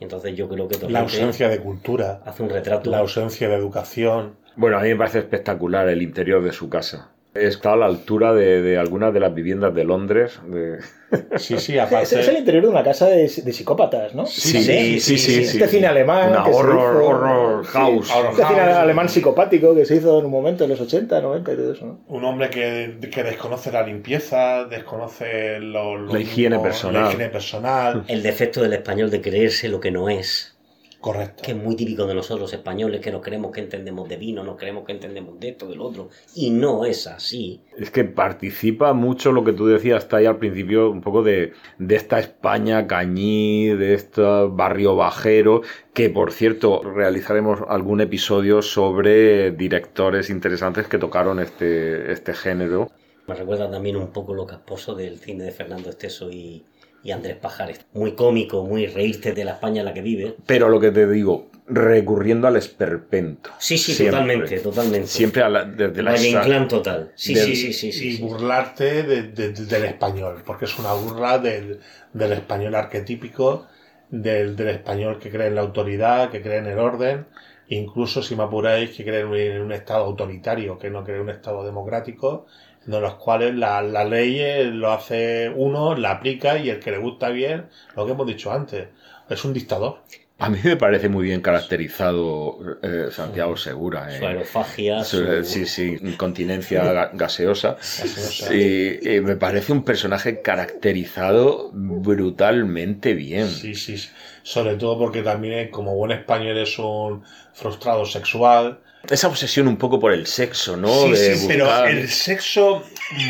Entonces 0.00 0.36
yo 0.36 0.48
creo 0.48 0.68
que 0.68 0.76
La 0.88 1.00
ausencia 1.00 1.48
de 1.48 1.60
cultura, 1.60 2.22
hace 2.24 2.42
un 2.42 2.50
retrato 2.50 2.90
la 2.90 2.98
ausencia 2.98 3.48
de 3.48 3.56
educación. 3.56 4.36
Bueno, 4.56 4.78
a 4.78 4.82
mí 4.82 4.88
me 4.88 4.96
parece 4.96 5.18
espectacular 5.20 5.88
el 5.88 6.02
interior 6.02 6.42
de 6.42 6.52
su 6.52 6.68
casa. 6.68 7.10
Está 7.46 7.72
a 7.72 7.76
la 7.76 7.86
altura 7.86 8.32
de, 8.34 8.62
de 8.62 8.78
algunas 8.78 9.12
de 9.14 9.20
las 9.20 9.34
viviendas 9.34 9.74
de 9.74 9.84
Londres. 9.84 10.40
de- 10.46 10.78
Sí, 11.38 11.58
sí, 11.58 11.74
Es, 11.78 11.80
aparte. 11.84 12.20
es 12.20 12.28
el 12.28 12.36
interior 12.36 12.64
de 12.64 12.68
una 12.68 12.82
casa 12.84 13.06
de, 13.06 13.22
de 13.22 13.52
psicópatas, 13.52 14.14
¿no? 14.14 14.26
Sí, 14.26 14.62
sí, 14.62 15.00
sí, 15.00 15.16
sí, 15.16 15.40
Este 15.40 15.66
cine 15.68 15.86
alemán. 15.86 16.30
Una 16.32 16.44
que 16.44 16.50
se 16.52 16.56
horror, 16.58 16.96
hizo- 16.96 17.06
horror 17.08 17.64
house. 17.64 18.10
horror 18.14 18.30
Este 18.32 18.44
cine 18.46 18.60
house. 18.60 18.74
alemán 18.76 19.08
psicopático 19.08 19.74
que 19.74 19.86
se 19.86 19.96
hizo 19.96 20.18
en 20.18 20.26
un 20.26 20.30
momento 20.30 20.64
en 20.64 20.70
los 20.70 20.80
80, 20.82 21.20
90 21.22 21.52
y 21.52 21.56
todo 21.56 21.72
eso, 21.72 21.86
¿no? 21.86 22.00
Un 22.08 22.24
hombre 22.24 22.50
que, 22.50 22.98
que 23.10 23.22
desconoce 23.22 23.72
la 23.72 23.82
limpieza, 23.84 24.66
desconoce 24.66 25.60
lo- 25.60 25.96
lo 25.96 26.12
La 26.12 26.20
higiene 26.20 26.58
personal. 26.58 27.02
La 27.04 27.08
higiene 27.08 27.28
personal. 27.30 28.04
el 28.08 28.22
defecto 28.22 28.60
del 28.60 28.74
español 28.74 29.10
de 29.10 29.20
creerse 29.22 29.68
lo 29.68 29.80
que 29.80 29.90
no 29.90 30.10
es. 30.10 30.57
Correcto. 31.00 31.44
que 31.44 31.52
es 31.52 31.56
muy 31.56 31.76
típico 31.76 32.06
de 32.06 32.14
nosotros 32.14 32.52
españoles, 32.52 33.00
que 33.00 33.12
nos 33.12 33.22
creemos 33.22 33.52
que 33.52 33.60
entendemos 33.60 34.08
de 34.08 34.16
vino, 34.16 34.42
nos 34.42 34.56
creemos 34.56 34.84
que 34.84 34.92
entendemos 34.92 35.38
de 35.38 35.50
esto, 35.50 35.68
del 35.68 35.80
otro, 35.80 36.08
y 36.34 36.50
no 36.50 36.84
es 36.84 37.06
así. 37.06 37.60
Es 37.76 37.92
que 37.92 38.02
participa 38.04 38.92
mucho 38.94 39.30
lo 39.30 39.44
que 39.44 39.52
tú 39.52 39.66
decías 39.66 39.98
hasta 39.98 40.16
ahí 40.16 40.26
al 40.26 40.38
principio, 40.38 40.90
un 40.90 41.00
poco 41.00 41.22
de, 41.22 41.52
de 41.78 41.94
esta 41.94 42.18
España 42.18 42.88
cañí, 42.88 43.68
de 43.68 43.94
este 43.94 44.22
barrio 44.22 44.96
bajero, 44.96 45.62
que 45.94 46.10
por 46.10 46.32
cierto 46.32 46.82
realizaremos 46.82 47.60
algún 47.68 48.00
episodio 48.00 48.60
sobre 48.60 49.52
directores 49.52 50.30
interesantes 50.30 50.88
que 50.88 50.98
tocaron 50.98 51.38
este, 51.38 52.10
este 52.10 52.34
género. 52.34 52.90
Me 53.28 53.34
recuerda 53.34 53.70
también 53.70 53.96
un 53.96 54.08
poco 54.08 54.34
lo 54.34 54.46
casposo 54.46 54.96
del 54.96 55.18
cine 55.18 55.44
de 55.44 55.52
Fernando 55.52 55.90
Esteso 55.90 56.30
y, 56.30 56.64
y 57.08 57.12
Andrés 57.12 57.36
Pajares. 57.36 57.80
Muy 57.94 58.12
cómico, 58.12 58.64
muy 58.64 58.86
reírte 58.86 59.32
de 59.32 59.42
la 59.44 59.52
España 59.52 59.80
en 59.80 59.86
la 59.86 59.94
que 59.94 60.02
vive. 60.02 60.36
Pero 60.44 60.68
lo 60.68 60.78
que 60.78 60.90
te 60.90 61.08
digo, 61.08 61.48
recurriendo 61.66 62.46
al 62.46 62.56
esperpento. 62.56 63.50
Sí, 63.58 63.78
sí, 63.78 63.92
Siempre. 63.94 64.10
totalmente, 64.12 64.58
totalmente. 64.60 65.06
Siempre 65.06 65.42
a 65.42 65.48
la- 65.48 65.64
desde 65.64 66.02
la 66.02 66.10
Valle 66.12 66.66
total. 66.68 67.12
Sí, 67.14 67.32
del- 67.34 67.46
sí, 67.46 67.56
sí, 67.56 67.72
sí, 67.72 67.92
sí, 67.92 68.08
y 68.08 68.16
sí. 68.16 68.22
burlarte 68.22 69.02
de- 69.04 69.22
de- 69.22 69.52
de- 69.52 69.64
del 69.64 69.84
español, 69.86 70.42
porque 70.44 70.66
es 70.66 70.78
una 70.78 70.92
burla 70.92 71.38
del, 71.38 71.80
del 72.12 72.32
español 72.32 72.74
arquetípico, 72.74 73.66
del, 74.10 74.54
del 74.54 74.68
español 74.68 75.18
que 75.18 75.30
cree 75.30 75.46
en 75.48 75.54
la 75.54 75.62
autoridad, 75.62 76.30
que 76.30 76.42
cree 76.42 76.58
en 76.58 76.66
el 76.66 76.78
orden, 76.78 77.26
incluso 77.68 78.22
si 78.22 78.36
me 78.36 78.42
apuráis, 78.44 78.90
que 78.90 79.02
cree 79.04 79.20
en 79.20 79.26
un, 79.28 79.36
en 79.36 79.62
un 79.62 79.72
Estado 79.72 80.04
autoritario, 80.04 80.78
que 80.78 80.90
no 80.90 81.04
cree 81.04 81.16
en 81.16 81.22
un 81.22 81.30
Estado 81.30 81.64
democrático, 81.64 82.46
de 82.88 83.00
los 83.00 83.14
cuales 83.14 83.54
la, 83.54 83.82
la 83.82 84.04
ley 84.04 84.40
eh, 84.40 84.64
lo 84.64 84.90
hace 84.92 85.52
uno, 85.54 85.94
la 85.94 86.12
aplica 86.12 86.58
y 86.58 86.70
el 86.70 86.80
que 86.80 86.90
le 86.90 86.98
gusta 86.98 87.28
bien, 87.28 87.66
lo 87.94 88.06
que 88.06 88.12
hemos 88.12 88.26
dicho 88.26 88.50
antes, 88.50 88.88
es 89.28 89.44
un 89.44 89.52
dictador. 89.52 89.98
A 90.40 90.48
mí 90.48 90.58
me 90.62 90.76
parece 90.76 91.08
muy 91.08 91.24
bien 91.24 91.40
caracterizado 91.40 92.58
eh, 92.80 93.08
Santiago 93.10 93.56
Segura. 93.56 94.08
Su 94.16 94.24
eh. 94.24 94.26
aerofagia, 94.28 95.02
Su- 95.02 95.26
su- 95.26 95.44
Sí, 95.44 95.66
sí, 95.66 95.96
incontinencia 96.00 96.84
ga- 96.84 97.10
gaseosa. 97.12 97.70
Gaseosa. 97.74 98.54
Y, 98.54 99.00
y 99.02 99.20
me 99.20 99.34
parece 99.34 99.72
un 99.72 99.82
personaje 99.82 100.40
caracterizado 100.40 101.70
brutalmente 101.72 103.14
bien. 103.14 103.48
Sí, 103.48 103.74
sí, 103.74 103.98
sí. 103.98 104.08
Sobre 104.44 104.76
todo 104.76 104.96
porque 104.98 105.22
también, 105.22 105.70
como 105.70 105.94
buen 105.96 106.12
español, 106.12 106.56
es 106.56 106.78
un 106.78 107.24
frustrado 107.52 108.06
sexual. 108.06 108.78
Esa 109.10 109.28
obsesión 109.28 109.68
un 109.68 109.76
poco 109.78 109.98
por 109.98 110.12
el 110.12 110.26
sexo, 110.26 110.76
¿no? 110.76 110.88
sí, 110.88 111.10
de 111.12 111.36
sí, 111.36 111.46
pero 111.48 111.86
el 111.86 112.08
sexo 112.08 112.82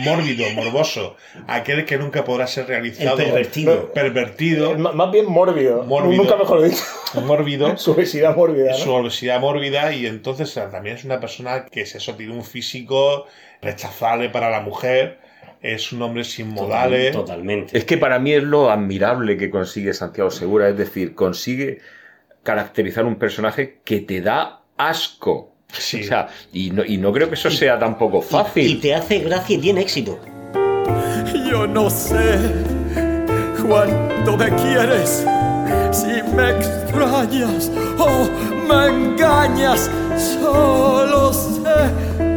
mórbido, 0.04 0.48
morboso, 0.50 1.16
aquel 1.46 1.84
que 1.84 1.96
nunca 1.98 2.24
podrá 2.24 2.46
ser 2.48 2.66
realizado, 2.66 3.18
El 3.18 3.26
pervertido. 3.26 3.92
pervertido, 3.92 4.72
M- 4.72 4.92
Más 4.92 5.12
bien 5.12 5.26
mórbido. 5.26 5.84
Mórbido. 5.84 6.22
Nunca 6.24 6.36
mejor 6.36 6.62
dicho. 6.62 6.82
mórbido, 7.24 7.76
Su 7.76 7.92
obesidad 7.92 8.34
mórbida, 8.36 8.74
su 8.74 8.92
obesidad 8.92 9.40
mórbida 9.40 9.92
y 9.94 10.06
entonces 10.06 10.50
sea, 10.50 10.68
también 10.70 10.96
es 10.96 11.04
una 11.04 11.20
persona 11.20 11.66
que 11.66 11.82
es 11.82 11.94
eso, 11.94 12.14
tiene 12.16 12.32
un 12.34 12.44
físico 12.44 13.26
rechazable 13.62 14.30
para 14.30 14.50
la 14.50 14.60
mujer, 14.60 15.20
es 15.62 15.92
un 15.92 16.02
hombre 16.02 16.24
sin 16.24 16.48
modales. 16.48 17.12
Totalmente. 17.12 17.76
Es 17.78 17.84
que 17.84 17.98
para 17.98 18.18
mí 18.18 18.32
es 18.32 18.42
lo 18.42 18.70
admirable 18.70 19.36
que 19.36 19.48
consigue 19.50 19.92
Santiago 19.94 20.30
Segura, 20.30 20.68
es 20.68 20.76
decir, 20.76 21.14
consigue 21.14 21.78
caracterizar 22.42 23.04
un 23.04 23.16
personaje 23.16 23.78
que 23.84 24.00
te 24.00 24.20
da 24.20 24.62
asco. 24.76 25.54
Sí. 25.72 26.00
O 26.02 26.04
sea, 26.04 26.28
y 26.52 26.70
no, 26.70 26.84
y 26.84 26.96
no 26.96 27.12
creo 27.12 27.28
que 27.28 27.34
eso 27.34 27.50
sea 27.50 27.78
tampoco 27.78 28.18
Y 28.20 28.22
fácil. 28.22 28.80
te 28.80 28.94
hace 28.94 29.18
gracia 29.20 29.56
y 29.56 29.60
tiene 29.60 29.80
éxito. 29.82 30.18
Yo 31.50 31.66
no 31.66 31.88
sé 31.90 32.38
cuánto 33.66 34.36
me 34.36 34.48
quieres, 34.56 35.24
si 35.92 36.22
me 36.34 36.50
extrañas 36.50 37.70
o 37.98 38.28
me 38.68 38.86
engañas. 38.86 39.90
Solo 40.16 41.32
sé 41.32 41.60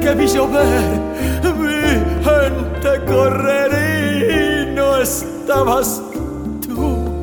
que 0.01 0.13
vi 0.15 0.27
llover, 0.27 1.00
vi 1.41 1.81
gente 2.23 3.05
correr 3.11 4.67
y 4.69 4.75
no 4.75 4.97
estabas 5.01 6.01
tú. 6.67 7.21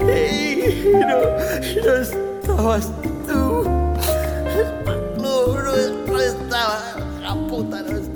Y 0.00 0.96
no, 0.96 1.18
y 1.60 1.86
no 1.86 1.94
estabas 1.96 2.86
tú. 3.02 3.13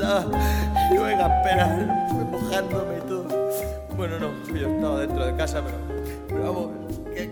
Bueno, 3.96 4.18
no, 4.20 4.30
yo 4.54 4.74
estaba 4.74 5.00
dentro 5.00 5.26
de 5.26 5.36
casa, 5.36 5.62
pero, 6.28 6.42
vamos, 6.42 6.70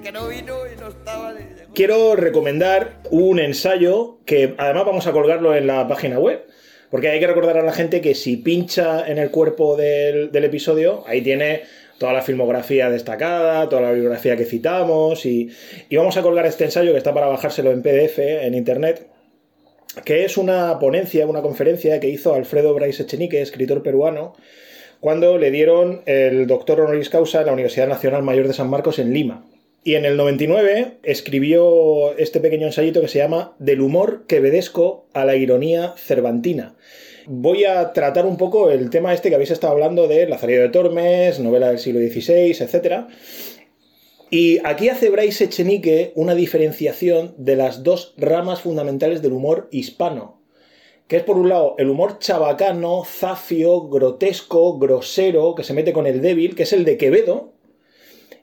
que, 0.03 0.13
no 0.13 0.29
vino 0.29 0.55
y 0.67 0.79
no 0.79 0.89
estaba. 0.89 1.33
ni. 1.33 1.41
Quiero 1.75 2.17
recomendar 2.17 2.99
un 3.11 3.39
ensayo 3.39 4.19
que 4.27 4.55
además 4.59 4.85
vamos 4.85 5.07
a 5.07 5.13
colgarlo 5.13 5.55
en 5.55 5.67
la 5.67 5.87
página 5.89 6.19
web. 6.19 6.45
Porque 6.91 7.09
hay 7.09 7.19
que 7.19 7.27
recordar 7.27 7.57
a 7.57 7.63
la 7.63 7.73
gente 7.73 8.01
que 8.01 8.15
si 8.15 8.37
pincha 8.37 9.09
en 9.09 9.19
el 9.19 9.31
cuerpo 9.31 9.77
del, 9.77 10.31
episodio, 10.33 11.03
ahí 11.07 11.23
tiene 11.23 11.63
toda 11.99 12.13
la 12.13 12.23
filmografía 12.23 12.91
destacada, 12.91 13.69
toda 13.69 13.83
la 13.83 13.91
bibliografía 13.91 14.37
que 14.37 14.45
citamos 14.45 15.27
y 15.27 15.51
vamos 15.93 16.17
a 16.17 16.23
colgar 16.23 16.47
este 16.47 16.65
ensayo 16.65 16.93
que 16.93 16.99
está 16.99 17.13
para 17.13 17.27
bajárselo 17.27 17.73
en 17.73 17.83
PDF 17.83 18.19
en 18.19 18.55
internet, 18.55 19.09
que 20.05 20.25
es 20.25 20.37
una 20.37 20.79
ponencia, 20.79 21.27
una 21.27 21.43
conferencia 21.43 22.01
que 22.01 22.09
hizo 22.09 22.35
Alfredo 22.35 22.75
Brais 22.75 23.01
Echenique, 23.01 23.41
escritor 23.41 23.83
peruano, 23.83 24.35
cuando 25.01 25.39
le 25.39 25.51
dieron 25.51 26.03
el 26.07 26.47
doctor 26.47 26.81
honoris 26.81 27.11
causa 27.11 27.41
en 27.41 27.47
la 27.47 27.53
Universidad 27.53 27.89
Nacional 27.89 28.23
Mayor 28.23 28.49
de 28.49 28.55
San 28.55 28.71
Marcos 28.71 28.99
en 28.99 29.13
Lima. 29.13 29.45
Y 29.85 29.95
en 29.95 30.05
el 30.05 30.17
99 30.17 30.99
escribió 31.05 32.17
este 32.19 32.41
pequeño 32.41 32.67
ensayito 32.67 33.01
que 33.01 33.09
se 33.09 33.19
llama 33.19 33.55
Del 33.59 33.81
humor 33.81 34.25
que 34.27 34.41
obedezco 34.41 35.07
a 35.13 35.25
la 35.25 35.37
ironía 35.37 35.95
cervantina. 35.97 36.75
Voy 37.27 37.65
a 37.65 37.93
tratar 37.93 38.27
un 38.27 38.37
poco 38.37 38.71
el 38.71 38.91
tema 38.91 39.15
este 39.15 39.29
que 39.29 39.35
habéis 39.35 39.51
estado 39.51 39.73
hablando 39.73 40.09
de 40.09 40.29
Lazarillo 40.29 40.63
de 40.63 40.69
Tormes, 40.71 41.39
novela 41.41 41.69
del 41.69 41.79
siglo 41.79 42.01
XVI, 42.01 42.51
etc. 42.51 43.07
Y 44.29 44.59
aquí 44.65 44.89
hace 44.89 45.09
Bryce 45.09 45.45
Echenique 45.45 46.13
una 46.17 46.35
diferenciación 46.35 47.35
de 47.39 47.55
las 47.55 47.85
dos 47.85 48.15
ramas 48.17 48.61
fundamentales 48.61 49.23
del 49.23 49.33
humor 49.33 49.69
hispano, 49.71 50.41
que 51.07 51.19
es 51.19 51.23
por 51.23 51.39
un 51.39 51.49
lado 51.49 51.77
el 51.79 51.89
humor 51.89 52.19
chabacano, 52.19 53.05
zafio, 53.05 53.83
grotesco, 53.89 54.79
grosero, 54.79 55.55
que 55.55 55.63
se 55.63 55.75
mete 55.75 55.93
con 55.93 56.09
el 56.09 56.21
débil, 56.21 56.57
que 56.57 56.65
es 56.65 56.73
el 56.73 56.85
de 56.85 56.97
Quevedo, 56.99 57.53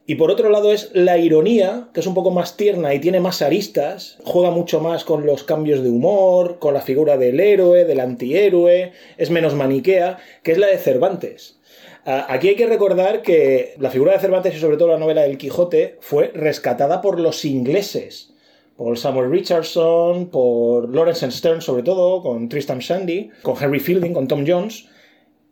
y 0.05 0.15
por 0.15 0.31
otro 0.31 0.49
lado 0.49 0.71
es 0.71 0.89
la 0.93 1.17
ironía, 1.17 1.89
que 1.93 1.99
es 1.99 2.07
un 2.07 2.13
poco 2.13 2.29
más 2.29 2.57
tierna 2.57 2.93
y 2.93 2.99
tiene 2.99 3.21
más 3.21 3.41
aristas, 3.41 4.17
juega 4.23 4.51
mucho 4.51 4.81
más 4.81 5.03
con 5.03 5.25
los 5.25 5.43
cambios 5.43 5.81
de 5.81 5.89
humor, 5.89 6.59
con 6.59 6.73
la 6.73 6.81
figura 6.81 7.17
del 7.17 7.39
héroe, 7.39 7.85
del 7.85 8.01
antihéroe, 8.01 8.91
es 9.17 9.29
menos 9.31 9.53
maniquea, 9.53 10.17
que 10.43 10.53
es 10.53 10.57
la 10.57 10.67
de 10.67 10.77
Cervantes. 10.77 11.59
Ah, 12.05 12.25
Aquí 12.29 12.49
hay 12.49 12.55
que 12.55 12.67
recordar 12.67 13.21
que 13.21 13.75
la 13.79 13.89
figura 13.89 14.13
de 14.13 14.19
Cervantes 14.19 14.55
y 14.55 14.59
sobre 14.59 14.77
todo 14.77 14.89
la 14.89 14.97
novela 14.97 15.21
del 15.21 15.37
Quijote 15.37 15.97
fue 16.01 16.31
rescatada 16.33 17.01
por 17.01 17.19
los 17.19 17.45
ingleses, 17.45 18.33
por 18.75 18.97
Samuel 18.97 19.31
Richardson, 19.31 20.29
por 20.29 20.93
Lawrence 20.93 21.31
Stern 21.31 21.61
sobre 21.61 21.83
todo, 21.83 22.21
con 22.21 22.49
Tristram 22.49 22.79
Shandy, 22.79 23.29
con 23.41 23.61
Henry 23.61 23.79
Fielding, 23.79 24.13
con 24.13 24.27
Tom 24.27 24.43
Jones, 24.45 24.87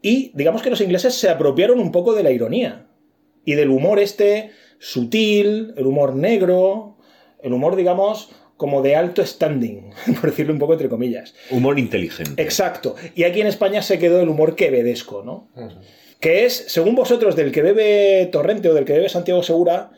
y 0.02 0.32
digamos 0.34 0.62
que 0.62 0.70
los 0.70 0.82
ingleses 0.82 1.14
se 1.14 1.30
apropiaron 1.30 1.80
un 1.80 1.92
poco 1.92 2.14
de 2.14 2.24
la 2.24 2.32
ironía 2.32 2.88
y 3.46 3.54
del 3.54 3.70
humor 3.70 4.00
este 4.00 4.52
sutil, 4.80 5.74
el 5.78 5.86
humor 5.86 6.16
negro, 6.16 6.98
el 7.42 7.54
humor 7.54 7.76
digamos 7.76 8.32
como 8.58 8.82
de 8.82 8.96
alto 8.96 9.26
standing, 9.26 9.92
por 10.20 10.30
decirlo 10.30 10.54
un 10.54 10.60
poco 10.60 10.74
entre 10.74 10.90
comillas. 10.90 11.34
Humor 11.50 11.80
inteligente. 11.80 12.42
Exacto. 12.42 12.96
Y 13.16 13.24
aquí 13.24 13.42
en 13.42 13.48
España 13.48 13.82
se 13.82 13.98
quedó 13.98 14.22
el 14.22 14.30
humor 14.30 14.56
quevedesco, 14.56 15.24
¿no? 15.24 15.48
Que 16.22 16.46
es, 16.46 16.64
según 16.68 16.96
vosotros, 16.96 17.36
del 17.36 17.52
que 17.52 17.62
bebe 17.62 18.30
Torrente 18.32 18.70
o 18.70 18.74
del 18.74 18.86
que 18.86 18.94
bebe 18.94 19.10
Santiago 19.10 19.44
Segura, 19.44 19.92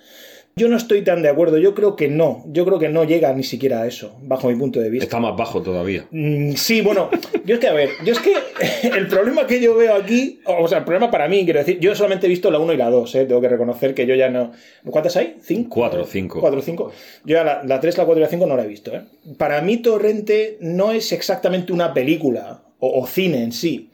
Yo 0.56 0.68
no 0.68 0.77
estoy 0.77 1.01
tan 1.01 1.24
de 1.24 1.30
acuerdo, 1.30 1.58
yo 1.58 1.74
creo 1.74 1.96
que 1.96 2.08
no, 2.08 2.44
yo 2.46 2.63
creo 2.63 2.77
que 2.77 2.88
no 2.88 3.06
llega 3.06 3.34
ni 3.34 3.42
siquiera 3.44 3.82
a 3.82 3.88
eso, 3.88 4.15
bajo 4.22 4.50
mi 4.50 4.56
punto 4.56 4.80
de 4.80 4.92
vista. 4.92 5.06
Está 5.06 5.20
más 5.20 5.36
bajo 5.36 5.63
todavía. 5.63 6.06
Mm, 6.12 6.51
Sí, 6.53 6.82
bueno, 6.82 7.10
yo 7.46 7.56
es 7.56 7.60
que, 7.60 7.68
a 7.68 7.74
ver, 7.74 7.89
yo 8.06 8.13
es 8.13 8.20
que 8.20 8.34
el 8.88 9.08
problema 9.08 9.48
que 9.48 9.60
yo 9.60 9.75
veo 9.75 9.96
aquí, 9.96 10.42
o 10.46 10.68
sea, 10.68 10.77
el 10.77 10.84
problema 10.84 11.10
para 11.10 11.27
mí, 11.27 11.44
quiero 11.44 11.58
decir, 11.60 11.80
yo 11.80 11.96
solamente 11.96 12.27
he 12.27 12.30
visto 12.30 12.51
la 12.51 12.60
1 12.60 12.72
y 12.74 12.77
la 12.77 12.92
2, 12.92 13.15
¿eh? 13.15 13.25
tengo 13.25 13.42
que 13.42 13.50
reconocer 13.50 13.96
que 13.96 14.06
yo 14.06 14.13
ya 14.13 14.30
no... 14.30 14.51
¿Cuántas 14.86 15.18
hay? 15.18 15.38
¿Cinco? 15.42 15.72
Cuatro, 15.72 16.06
cinco. 16.06 16.39
Cuatro, 16.39 16.62
cinco. 16.62 16.92
Yo 17.25 17.36
ya 17.36 17.44
la, 17.44 17.63
la 17.63 17.80
3, 17.80 17.98
la 17.98 18.06
4 18.06 18.20
y 18.20 18.24
la 18.24 18.30
5 18.30 18.46
no 18.46 18.56
la 18.56 18.63
he 18.63 18.68
visto, 18.68 18.96
¿eh? 18.96 19.01
Para 19.39 19.60
mí 19.62 19.77
Torrente 19.77 20.58
no 20.62 20.92
es 20.92 21.12
exactamente 21.13 21.74
una 21.74 21.96
película 21.96 22.62
o, 22.77 23.01
o 23.01 23.08
cine 23.08 23.42
en 23.44 23.51
sí, 23.53 23.89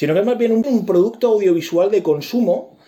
sino 0.00 0.14
que 0.14 0.20
es 0.20 0.24
más 0.24 0.38
bien 0.38 0.52
un, 0.52 0.64
un 0.66 0.86
producto 0.86 1.28
audiovisual 1.28 1.90
de 1.90 2.02
consumo 2.02 2.78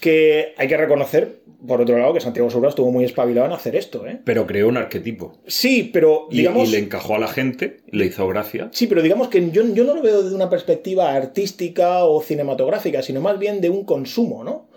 que 0.00 0.54
hay 0.56 0.68
que 0.68 0.76
reconocer, 0.76 1.40
por 1.66 1.80
otro 1.80 1.98
lado, 1.98 2.12
que 2.12 2.20
Santiago 2.20 2.50
Segura 2.50 2.68
estuvo 2.68 2.92
muy 2.92 3.04
espabilado 3.04 3.46
en 3.46 3.52
hacer 3.54 3.74
esto, 3.76 4.06
¿eh? 4.06 4.20
Pero 4.24 4.46
creó 4.46 4.68
un 4.68 4.76
arquetipo. 4.76 5.38
Sí, 5.46 5.88
pero 5.92 6.28
Y, 6.30 6.38
digamos... 6.38 6.68
y 6.68 6.72
le 6.72 6.78
encajó 6.78 7.14
a 7.14 7.18
la 7.18 7.28
gente, 7.28 7.78
le 7.90 8.04
hizo 8.06 8.26
gracia. 8.28 8.68
Sí, 8.72 8.86
pero 8.86 9.00
digamos 9.02 9.28
que 9.28 9.50
yo, 9.50 9.62
yo 9.74 9.84
no 9.84 9.94
lo 9.94 10.02
veo 10.02 10.22
desde 10.22 10.34
una 10.36 10.50
perspectiva 10.50 11.14
artística 11.14 12.04
o 12.04 12.20
cinematográfica, 12.22 13.02
sino 13.02 13.20
más 13.20 13.38
bien 13.38 13.60
de 13.60 13.70
un 13.70 13.84
consumo, 13.84 14.44
¿no? 14.44 14.68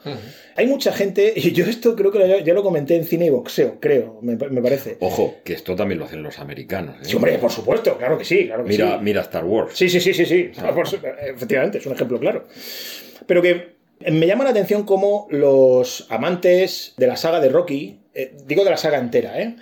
Hay 0.55 0.65
mucha 0.67 0.93
gente, 0.93 1.33
y 1.35 1.51
yo 1.51 1.65
esto 1.65 1.95
creo 1.95 2.11
que 2.11 2.19
lo- 2.19 2.39
ya 2.39 2.53
lo 2.53 2.63
comenté 2.63 2.95
en 2.95 3.03
cine 3.03 3.25
y 3.25 3.29
boxeo, 3.29 3.77
creo, 3.81 4.19
me, 4.21 4.35
me 4.38 4.61
parece. 4.61 4.95
Ojo, 5.01 5.35
que 5.43 5.53
esto 5.53 5.75
también 5.75 5.99
lo 5.99 6.05
hacen 6.05 6.23
los 6.23 6.39
americanos. 6.39 6.95
¿eh? 6.95 6.99
Sí, 7.03 7.15
hombre, 7.17 7.38
por 7.38 7.51
supuesto, 7.51 7.97
claro 7.97 8.17
que 8.17 8.23
sí, 8.23 8.47
claro 8.47 8.63
que 8.63 8.69
Mira, 8.69 8.93
sí. 8.97 9.03
mira 9.03 9.21
Star 9.21 9.43
Wars. 9.45 9.73
Sí, 9.75 9.89
sí, 9.89 9.99
sí, 9.99 10.13
sí, 10.13 10.25
sí. 10.25 10.51
Por 10.73 10.88
su- 10.88 10.95
efectivamente, 10.95 11.77
es 11.79 11.85
un 11.85 11.93
ejemplo 11.93 12.19
claro. 12.19 12.45
Pero 13.27 13.41
que 13.41 13.78
me 14.08 14.27
llama 14.27 14.44
la 14.44 14.51
atención 14.51 14.84
cómo 14.84 15.27
los 15.29 16.08
amantes 16.10 16.94
de 16.98 17.08
la 17.08 17.18
saga 17.18 17.39
de 17.39 17.50
Rocky, 17.50 18.00
eh, 18.13 18.34
digo 18.46 18.63
de 18.63 18.70
la 18.70 18.77
saga 18.77 18.98
entera, 18.98 19.39
¿eh? 19.41 19.56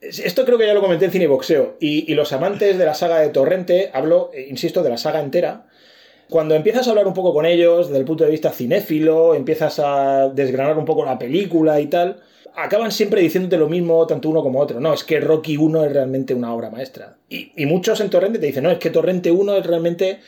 Esto 0.00 0.44
creo 0.44 0.58
que 0.58 0.66
ya 0.66 0.74
lo 0.74 0.80
comenté 0.80 1.06
en 1.06 1.10
cine 1.10 1.24
y 1.24 1.28
boxeo. 1.28 1.76
Y 1.80 2.14
los 2.14 2.32
amantes 2.32 2.78
de 2.78 2.84
la 2.84 2.94
saga 2.94 3.18
de 3.18 3.30
Torrente, 3.30 3.90
hablo, 3.92 4.30
eh, 4.32 4.46
insisto, 4.48 4.84
de 4.84 4.90
la 4.90 4.96
saga 4.96 5.20
entera. 5.20 5.66
Cuando 6.30 6.54
empiezas 6.54 6.86
a 6.86 6.90
hablar 6.90 7.08
un 7.08 7.14
poco 7.14 7.32
con 7.32 7.46
ellos 7.46 7.88
desde 7.88 7.98
el 7.98 8.04
punto 8.04 8.24
de 8.24 8.30
vista 8.30 8.52
cinéfilo, 8.52 9.34
empiezas 9.34 9.80
a 9.80 10.28
desgranar 10.28 10.78
un 10.78 10.84
poco 10.84 11.04
la 11.04 11.18
película 11.18 11.80
y 11.80 11.86
tal, 11.86 12.20
acaban 12.54 12.92
siempre 12.92 13.22
diciéndote 13.22 13.56
lo 13.56 13.68
mismo 13.68 14.06
tanto 14.06 14.28
uno 14.28 14.42
como 14.42 14.60
otro. 14.60 14.78
No, 14.78 14.92
es 14.92 15.02
que 15.02 15.18
Rocky 15.18 15.56
1 15.56 15.86
es 15.86 15.92
realmente 15.92 16.32
una 16.32 16.54
obra 16.54 16.70
maestra. 16.70 17.16
Y, 17.28 17.50
y 17.56 17.66
muchos 17.66 18.00
en 18.00 18.10
Torrente 18.10 18.38
te 18.38 18.46
dicen, 18.46 18.62
no, 18.62 18.70
es 18.70 18.78
que 18.78 18.90
Torrente 18.90 19.32
1 19.32 19.56
es 19.56 19.66
realmente 19.66 20.20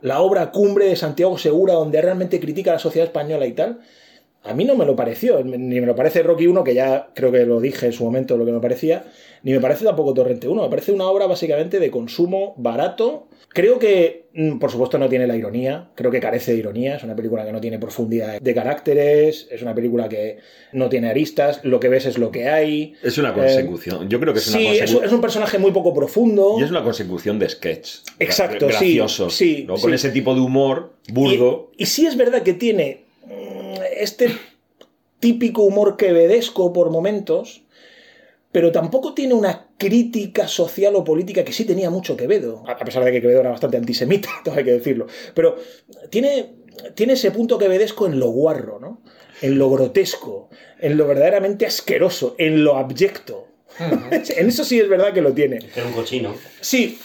la 0.00 0.20
obra 0.20 0.50
cumbre 0.50 0.86
de 0.86 0.96
Santiago 0.96 1.38
Segura, 1.38 1.74
donde 1.74 2.00
realmente 2.00 2.40
critica 2.40 2.70
a 2.70 2.74
la 2.74 2.80
sociedad 2.80 3.06
española 3.06 3.46
y 3.46 3.52
tal. 3.52 3.80
A 4.48 4.54
mí 4.54 4.64
no 4.64 4.74
me 4.76 4.86
lo 4.86 4.96
pareció, 4.96 5.42
ni 5.44 5.80
me 5.80 5.86
lo 5.86 5.94
parece 5.94 6.22
Rocky 6.22 6.46
1, 6.46 6.64
que 6.64 6.74
ya 6.74 7.10
creo 7.14 7.30
que 7.30 7.44
lo 7.44 7.60
dije 7.60 7.86
en 7.86 7.92
su 7.92 8.04
momento 8.04 8.36
lo 8.36 8.44
que 8.46 8.52
me 8.52 8.60
parecía, 8.60 9.04
ni 9.42 9.52
me 9.52 9.60
parece 9.60 9.84
tampoco 9.84 10.14
Torrente 10.14 10.48
1, 10.48 10.62
me 10.62 10.68
parece 10.70 10.90
una 10.92 11.06
obra 11.08 11.26
básicamente 11.26 11.78
de 11.78 11.90
consumo 11.90 12.54
barato. 12.56 13.28
Creo 13.50 13.78
que, 13.78 14.26
mm, 14.34 14.58
por 14.58 14.70
supuesto, 14.70 14.98
no 14.98 15.08
tiene 15.08 15.26
la 15.26 15.36
ironía, 15.36 15.90
creo 15.94 16.10
que 16.10 16.20
carece 16.20 16.52
de 16.52 16.58
ironía, 16.58 16.96
es 16.96 17.02
una 17.02 17.16
película 17.16 17.44
que 17.46 17.52
no 17.52 17.60
tiene 17.60 17.78
profundidad 17.78 18.40
de 18.40 18.54
caracteres, 18.54 19.48
es 19.50 19.62
una 19.62 19.74
película 19.74 20.08
que 20.08 20.38
no 20.72 20.88
tiene 20.88 21.08
aristas, 21.08 21.60
lo 21.64 21.80
que 21.80 21.88
ves 21.88 22.06
es 22.06 22.18
lo 22.18 22.30
que 22.30 22.48
hay. 22.48 22.94
Es 23.02 23.16
una 23.18 23.32
consecución. 23.32 24.08
Yo 24.08 24.20
creo 24.20 24.32
que 24.34 24.40
es 24.40 24.48
una 24.48 24.58
Sí, 24.58 24.66
es, 24.66 24.70
consecución. 24.78 25.04
es 25.04 25.12
un 25.12 25.20
personaje 25.20 25.58
muy 25.58 25.72
poco 25.72 25.94
profundo. 25.94 26.56
Y 26.58 26.62
es 26.62 26.70
una 26.70 26.82
consecución 26.82 27.38
de 27.38 27.48
sketch. 27.48 27.88
Exacto, 28.18 28.68
sí, 28.78 29.00
sí, 29.30 29.64
¿no? 29.66 29.76
Con 29.76 29.94
ese 29.94 30.10
tipo 30.10 30.34
de 30.34 30.40
humor 30.40 30.92
burdo. 31.12 31.70
Y, 31.76 31.84
y 31.84 31.86
sí 31.86 32.06
es 32.06 32.16
verdad 32.16 32.42
que 32.42 32.52
tiene 32.54 33.07
este 33.98 34.30
típico 35.20 35.62
humor 35.62 35.96
quevedesco 35.96 36.72
por 36.72 36.90
momentos, 36.90 37.62
pero 38.52 38.72
tampoco 38.72 39.14
tiene 39.14 39.34
una 39.34 39.68
crítica 39.76 40.48
social 40.48 40.94
o 40.96 41.04
política 41.04 41.44
que 41.44 41.52
sí 41.52 41.64
tenía 41.64 41.90
mucho 41.90 42.16
Quevedo, 42.16 42.64
a 42.66 42.76
pesar 42.78 43.04
de 43.04 43.12
que 43.12 43.20
Quevedo 43.20 43.40
era 43.40 43.50
bastante 43.50 43.76
antisemita, 43.76 44.30
todo 44.44 44.54
hay 44.54 44.64
que 44.64 44.72
decirlo. 44.72 45.06
Pero 45.34 45.56
tiene, 46.10 46.54
tiene 46.94 47.14
ese 47.14 47.30
punto 47.30 47.58
quevedesco 47.58 48.06
en 48.06 48.18
lo 48.18 48.28
guarro, 48.28 48.78
¿no? 48.80 49.02
En 49.40 49.58
lo 49.58 49.70
grotesco, 49.70 50.48
en 50.80 50.96
lo 50.96 51.06
verdaderamente 51.06 51.66
asqueroso, 51.66 52.34
en 52.38 52.64
lo 52.64 52.76
abyecto. 52.76 53.46
en 53.78 54.48
eso 54.48 54.64
sí 54.64 54.80
es 54.80 54.88
verdad 54.88 55.12
que 55.12 55.20
lo 55.20 55.32
tiene. 55.32 55.60
Era 55.76 55.86
un 55.86 55.92
cochino. 55.92 56.34
Sí. 56.60 56.98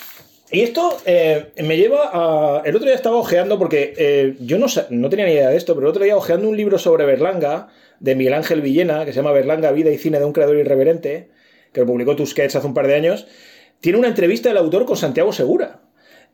Y 0.51 0.61
esto 0.61 0.97
eh, 1.05 1.51
me 1.63 1.77
lleva 1.77 2.09
a... 2.13 2.61
El 2.63 2.75
otro 2.75 2.85
día 2.85 2.95
estaba 2.95 3.17
ojeando, 3.17 3.57
porque 3.57 3.93
eh, 3.97 4.35
yo 4.39 4.59
no, 4.59 4.67
no 4.89 5.09
tenía 5.09 5.25
ni 5.25 5.31
idea 5.31 5.49
de 5.49 5.57
esto, 5.57 5.73
pero 5.73 5.87
el 5.87 5.91
otro 5.91 6.03
día 6.03 6.15
ojeando 6.15 6.47
un 6.47 6.57
libro 6.57 6.77
sobre 6.77 7.05
Berlanga, 7.05 7.69
de 7.99 8.15
Miguel 8.15 8.33
Ángel 8.33 8.61
Villena, 8.61 9.05
que 9.05 9.13
se 9.13 9.17
llama 9.17 9.31
Berlanga, 9.31 9.71
Vida 9.71 9.89
y 9.89 9.97
Cine 9.97 10.19
de 10.19 10.25
un 10.25 10.33
creador 10.33 10.57
irreverente, 10.57 11.29
que 11.71 11.81
lo 11.81 11.87
publicó 11.87 12.15
Tusquets 12.15 12.55
hace 12.55 12.67
un 12.67 12.73
par 12.73 12.87
de 12.87 12.95
años, 12.95 13.27
tiene 13.79 13.97
una 13.97 14.09
entrevista 14.09 14.49
del 14.49 14.57
autor 14.57 14.85
con 14.85 14.97
Santiago 14.97 15.33
Segura. 15.33 15.81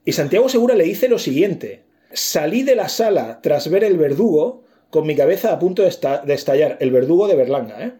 Y 0.03 0.13
Santiago 0.13 0.49
Segura 0.49 0.75
le 0.75 0.83
dice 0.83 1.07
lo 1.07 1.19
siguiente. 1.19 1.83
Salí 2.11 2.63
de 2.63 2.75
la 2.75 2.89
sala 2.89 3.39
tras 3.41 3.69
ver 3.69 3.83
El 3.83 3.97
Verdugo 3.97 4.63
con 4.89 5.05
mi 5.05 5.15
cabeza 5.15 5.53
a 5.53 5.59
punto 5.59 5.83
de 5.83 6.33
estallar. 6.33 6.77
El 6.79 6.91
Verdugo 6.91 7.27
de 7.27 7.35
Berlanga, 7.35 7.83
¿eh? 7.83 7.93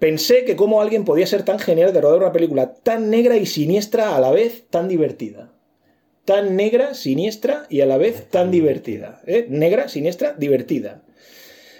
Pensé 0.00 0.46
que 0.46 0.56
cómo 0.56 0.80
alguien 0.80 1.04
podía 1.04 1.26
ser 1.26 1.44
tan 1.44 1.58
genial 1.58 1.92
de 1.92 2.00
rodar 2.00 2.20
una 2.20 2.32
película 2.32 2.72
tan 2.72 3.10
negra 3.10 3.36
y 3.36 3.44
siniestra 3.44 4.16
a 4.16 4.20
la 4.20 4.30
vez 4.30 4.64
tan 4.70 4.88
divertida. 4.88 5.52
Tan 6.24 6.56
negra, 6.56 6.94
siniestra 6.94 7.66
y 7.68 7.82
a 7.82 7.86
la 7.86 7.98
vez 7.98 8.30
tan 8.30 8.50
divertida. 8.50 9.20
¿eh? 9.26 9.46
Negra, 9.50 9.88
siniestra, 9.88 10.32
divertida. 10.32 11.02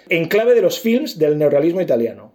En 0.07 0.27
clave 0.27 0.53
de 0.53 0.61
los 0.61 0.79
films 0.79 1.17
del 1.17 1.39
neorrealismo 1.39 1.81
italiano. 1.81 2.33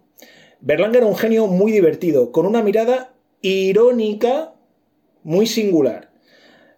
Berlanga 0.59 0.97
era 0.97 1.07
un 1.07 1.15
genio 1.15 1.47
muy 1.47 1.71
divertido, 1.71 2.33
con 2.33 2.45
una 2.45 2.61
mirada 2.61 3.13
irónica 3.41 4.55
muy 5.23 5.47
singular. 5.47 6.11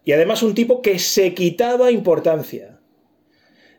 Y 0.05 0.11
además 0.11 0.43
un 0.43 0.53
tipo 0.53 0.83
que 0.83 0.99
se 0.99 1.33
quitaba 1.33 1.89
importancia. 1.89 2.79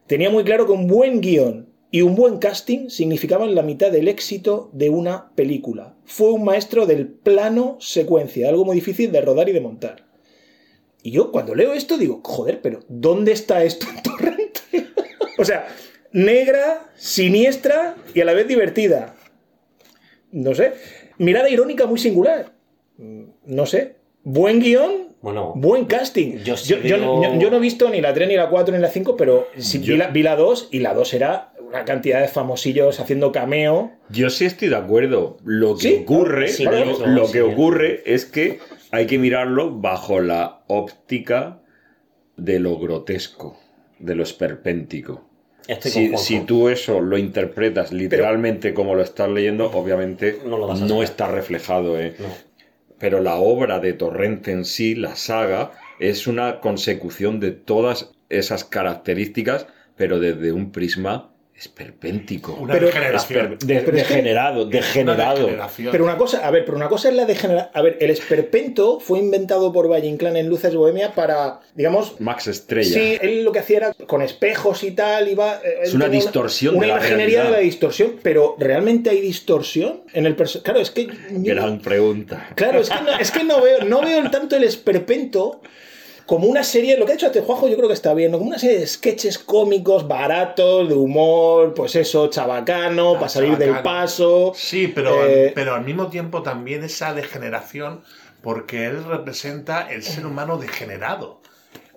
Tenía 0.09 0.31
muy 0.31 0.43
claro 0.43 0.67
que 0.67 0.73
un 0.73 0.89
buen 0.89 1.21
guion 1.21 1.70
y 1.91 2.03
un 2.03 2.15
buen 2.15 2.39
casting 2.39 2.89
significaban 2.89 3.55
la 3.55 3.63
mitad 3.63 3.91
del 3.91 4.07
éxito 4.09 4.71
de 4.73 4.91
una 4.91 5.31
película. 5.35 5.95
Fue 6.05 6.31
un 6.31 6.45
maestro 6.45 6.87
del 6.87 7.09
plano 7.09 7.77
secuencia, 7.81 8.49
algo 8.49 8.65
muy 8.65 8.77
difícil 8.77 9.11
de 9.13 9.21
rodar 9.21 9.49
y 9.49 9.53
de 9.53 9.61
montar. 9.61 10.07
Y 11.03 11.11
yo 11.13 11.33
cuando 11.33 11.55
leo 11.55 11.73
esto 11.73 11.99
digo, 11.99 12.21
joder, 12.23 12.61
pero 12.61 12.81
¿dónde 12.89 13.33
está 13.33 13.65
esto 13.65 13.87
en 13.89 14.03
Torrente? 14.03 14.61
o 15.39 15.45
sea, 15.45 15.67
negra, 16.13 16.91
siniestra 16.97 17.97
y 18.15 18.21
a 18.21 18.25
la 18.25 18.35
vez 18.35 18.47
divertida. 18.47 19.17
No 20.33 20.55
sé. 20.55 20.75
Mirada 21.19 21.49
irónica 21.49 21.87
muy 21.87 21.99
singular. 21.99 22.53
Mm, 22.99 23.23
No 23.47 23.67
sé. 23.67 23.97
Buen 24.23 24.61
guion, 24.61 25.09
Bueno, 25.23 25.53
Buen 25.57 25.87
casting. 25.87 26.37
Yo 26.39 26.55
Yo, 26.55 26.57
sí 26.57 26.69
yo- 26.75 26.81
veo- 26.99 27.23
yo- 27.23 27.39
yo 27.41 27.51
no 27.51 27.57
he 27.57 27.61
visto 27.61 27.89
ni 27.91 28.01
la 28.03 28.13
3, 28.15 28.29
ni 28.29 28.37
la 28.37 28.49
4, 28.51 28.75
ni 28.75 28.81
la 28.81 28.89
5, 28.91 29.17
pero 29.17 29.49
sí 29.57 29.79
vi, 29.79 29.97
la, 29.97 30.09
vi 30.09 30.23
la 30.23 30.37
2 30.37 30.69
y 30.71 30.79
la 30.81 30.93
2 30.95 31.15
era 31.15 31.50
una 31.71 31.85
cantidad 31.85 32.21
de 32.21 32.29
famosillos 32.29 32.99
haciendo 32.99 33.31
cameo. 33.31 33.93
Yo 34.09 34.29
sí 34.29 34.45
estoy 34.45 34.69
de 34.69 34.77
acuerdo. 34.77 35.39
Lo 35.45 35.77
que 35.77 35.83
Sí, 35.83 35.99
ocurre, 36.03 36.49
sí, 36.49 36.65
lo, 36.65 36.73
eso, 36.73 37.07
lo 37.07 37.27
sí. 37.27 37.33
que 37.33 37.43
ocurre 37.43 38.03
es 38.07 38.25
que 38.27 38.59
hay 38.91 39.07
que 39.07 39.19
mirarlo 39.19 39.71
bajo 39.71 40.21
la 40.21 40.63
óptica 40.67 41.61
de 42.37 42.59
lo 42.59 42.77
grotesco, 42.79 43.57
de 44.01 44.17
lo 44.17 44.23
esperpéntico. 44.25 45.29
Si, 46.17 46.41
tú 46.41 46.69
eso 46.69 47.01
lo 47.01 47.17
interpretas 47.17 47.93
literalmente 47.93 48.75
como 48.75 48.97
lo 48.97 49.03
estás 49.03 49.29
leyendo, 49.29 49.71
obviamente 49.71 50.41
No 50.45 50.59
lo 50.59 51.03
está 51.03 51.29
reflejado. 51.29 52.01
¿eh? 52.01 52.17
No. 52.19 52.27
Pero 52.99 53.21
la 53.21 53.37
obra 53.37 53.79
de 53.79 53.93
Torrente 53.93 54.51
en 54.51 54.65
sí, 54.65 54.97
la 54.97 55.15
saga, 55.15 55.71
es 56.01 56.27
una 56.27 56.59
consecución 56.61 57.39
de 57.39 57.53
todas 57.53 58.11
esas 58.29 58.65
características, 58.65 59.69
pero 59.97 60.19
desde 60.19 60.51
un 60.51 60.73
prisma 60.73 61.31
esperpéntico. 61.61 62.55
Una 62.55 62.73
Pero- 62.75 62.87
degeneración. 62.87 63.59
Esper- 63.59 63.59
de- 63.67 63.75
Pero 63.81 63.97
es 63.99 64.03
que- 64.07 64.15
degenerado, 64.15 64.63
Una 64.63 64.71
degenerado. 64.71 65.49
Pero 65.93 66.05
una 66.05 66.17
cosa, 66.17 66.47
a 66.47 66.51
ver, 66.51 66.65
pero 66.65 66.77
una 66.77 66.89
cosa 66.89 67.09
es 67.11 67.15
la 67.15 67.27
degeneración. 67.27 67.71
A 67.75 67.83
ver, 67.83 67.99
el 68.01 68.11
esperpento 68.11 68.99
fue 69.01 69.19
inventado 69.19 69.73
por 69.73 69.89
Valle 69.91 70.09
Inclán 70.09 70.37
en 70.37 70.49
Luces 70.49 70.75
Bohemia 70.75 71.13
para, 71.15 71.61
digamos. 71.75 72.21
Max 72.21 72.47
Estrella. 72.47 72.93
Sí, 72.95 73.19
él 73.21 73.45
lo 73.45 73.53
que 73.53 73.59
hacía 73.61 73.77
era 73.77 73.95
con 74.07 74.23
espejos 74.23 74.83
y 74.85 74.93
tal, 74.93 75.29
iba. 75.29 75.57
eh, 75.65 75.81
Es 75.85 75.95
una 75.95 76.09
distorsión 76.09 76.77
Una 76.77 76.87
de 76.87 76.93
la 76.93 76.99
imaginería 76.99 77.25
de 77.27 77.35
realidad. 77.35 77.51
la 77.53 77.59
distorsión, 77.59 78.17
pero 78.23 78.57
¿realmente 78.59 79.11
hay 79.11 79.21
distorsión 79.21 80.03
en 80.13 80.27
el 80.27 80.35
personaje? 80.37 80.65
Claro, 80.65 80.81
es 80.81 80.91
que. 80.91 81.07
yo- 81.07 81.55
Gran 81.55 81.81
pregunta. 81.81 82.49
Claro, 82.55 82.81
es 82.81 82.89
que 82.91 83.01
no, 83.03 83.19
es 83.19 83.31
que 83.31 83.45
no 83.45 83.61
veo, 83.61 83.85
no 83.85 84.01
veo 84.01 84.31
tanto 84.31 84.57
el 84.57 84.65
esperpento 84.65 85.61
como 86.31 86.47
una 86.47 86.63
serie, 86.63 86.97
lo 86.97 87.07
que 87.07 87.11
ha 87.13 87.15
hecho 87.17 87.27
este 87.27 87.41
Juanjo 87.41 87.67
yo 87.67 87.75
creo 87.77 87.89
que 87.89 87.95
está 87.95 88.15
bien, 88.15 88.31
¿no? 88.31 88.39
como 88.39 88.51
una 88.51 88.59
serie 88.61 88.79
de 88.79 88.87
sketches 88.87 89.37
cómicos, 89.37 90.07
baratos, 90.07 90.89
de 90.89 90.95
humor, 90.95 91.75
pues 91.75 91.97
eso, 91.97 92.29
chabacano, 92.29 93.15
Ah, 93.17 93.19
para 93.19 93.29
salir 93.29 93.59
del 93.59 93.81
paso. 93.83 94.53
Sí, 94.55 94.87
pero, 94.95 95.27
Eh, 95.27 95.51
pero 95.57 95.75
al 95.75 95.85
mismo 95.85 96.07
tiempo 96.07 96.45
también 96.45 96.85
esa 96.85 97.15
degeneración, 97.15 98.03
porque 98.43 98.87
él 98.87 99.03
representa 99.03 99.91
el 99.91 100.05
ser 100.05 100.25
humano 100.25 100.57
degenerado. 100.57 101.41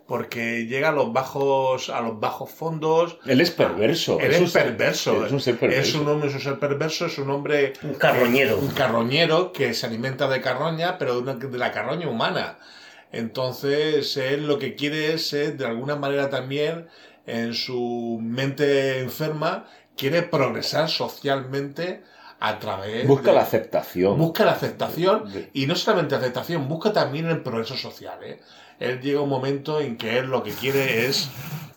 porque 0.05 0.65
llega 0.67 0.89
a 0.89 0.91
los 0.91 1.13
bajos, 1.13 1.89
a 1.89 2.01
los 2.01 2.19
bajos 2.19 2.49
fondos. 2.51 3.17
Él 3.25 3.39
es 3.39 3.51
perverso. 3.51 4.19
Él 4.19 4.31
es 4.31 4.35
es 4.35 4.41
un 4.41 4.47
ser- 4.49 4.63
perverso. 4.65 5.25
Es 5.25 5.31
un 5.31 5.39
ser 5.39 5.57
perverso. 5.57 5.89
Es 5.89 5.95
un 5.95 6.07
hombre, 6.09 6.27
es 6.29 6.35
un 6.35 6.41
ser 6.41 6.59
perverso, 6.59 7.05
es 7.05 7.17
un 7.19 7.29
hombre. 7.29 7.73
Un 7.83 7.93
carroñero. 7.93 8.57
Un 8.59 8.67
carroñero 8.71 9.53
que 9.53 9.73
se 9.73 9.85
alimenta 9.85 10.27
de 10.27 10.41
carroña, 10.41 10.97
pero 10.97 11.13
de, 11.15 11.19
una- 11.21 11.35
de 11.35 11.57
la 11.57 11.71
carroña 11.71 12.09
humana. 12.09 12.57
Entonces, 13.13 14.17
él 14.17 14.47
lo 14.47 14.59
que 14.59 14.75
quiere 14.75 15.13
es, 15.13 15.31
eh, 15.33 15.51
de 15.51 15.65
alguna 15.65 15.95
manera 15.95 16.29
también, 16.29 16.87
en 17.25 17.53
su 17.53 18.19
mente 18.21 18.99
enferma, 18.99 19.65
quiere 19.95 20.23
progresar 20.23 20.89
socialmente 20.89 22.01
a 22.39 22.59
través. 22.59 23.07
Busca 23.07 23.29
de- 23.29 23.35
la 23.37 23.43
aceptación. 23.43 24.17
Busca 24.17 24.43
la 24.43 24.51
aceptación 24.51 25.23
y 25.53 25.65
no 25.67 25.75
solamente 25.75 26.15
aceptación, 26.15 26.67
busca 26.67 26.91
también 26.91 27.27
el 27.29 27.41
progreso 27.41 27.77
social. 27.77 28.17
¿eh? 28.23 28.39
Él 28.79 28.99
llega 28.99 29.21
un 29.21 29.29
momento 29.29 29.79
en 29.79 29.95
que 29.95 30.17
él 30.17 30.25
lo 30.25 30.43
que 30.43 30.51
quiere 30.51 31.05
es 31.05 31.29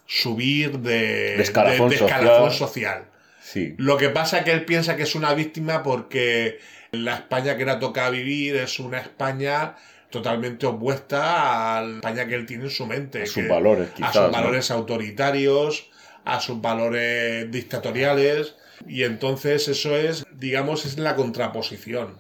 subir 0.07 0.79
de, 0.81 1.37
De 1.37 1.43
escalafón 1.43 1.91
de- 1.91 1.97
de 1.99 2.05
escalafón 2.05 2.51
social. 2.51 3.05
social. 3.05 3.05
Sí. 3.41 3.75
Lo 3.79 3.97
que 3.97 4.09
pasa 4.09 4.39
es 4.39 4.45
que 4.45 4.53
él 4.53 4.65
piensa 4.65 4.97
que 4.97 5.05
es 5.05 5.15
una 5.15 5.33
víctima 5.35 5.83
porque 5.85 6.59
la 6.91 7.15
España 7.15 7.57
que 7.57 7.65
le 7.65 7.77
toca 7.77 8.11
vivir 8.11 8.57
es 8.57 8.81
una 8.81 8.99
España 8.99 9.77
totalmente 10.17 10.67
opuesta 10.67 11.79
a 11.79 11.83
la 11.83 11.97
España 11.97 12.27
que 12.27 12.35
él 12.35 12.47
tiene 12.47 12.65
en 12.65 12.71
su 12.71 12.87
mente. 12.87 13.23
A 13.23 13.27
sus 13.27 13.43
que- 13.43 13.49
valores, 13.49 13.91
A 13.91 13.95
quizás, 13.95 14.13
sus 14.15 14.23
¿no? 14.27 14.31
valores 14.33 14.71
autoritarios, 14.71 15.91
a 16.25 16.41
sus 16.41 16.61
valores 16.61 17.51
dictatoriales. 17.51 18.57
Y 18.87 19.05
entonces 19.05 19.69
eso 19.69 19.97
es, 19.97 20.25
digamos, 20.33 20.85
es 20.87 20.99
la 20.99 21.15
contraposición. 21.17 22.19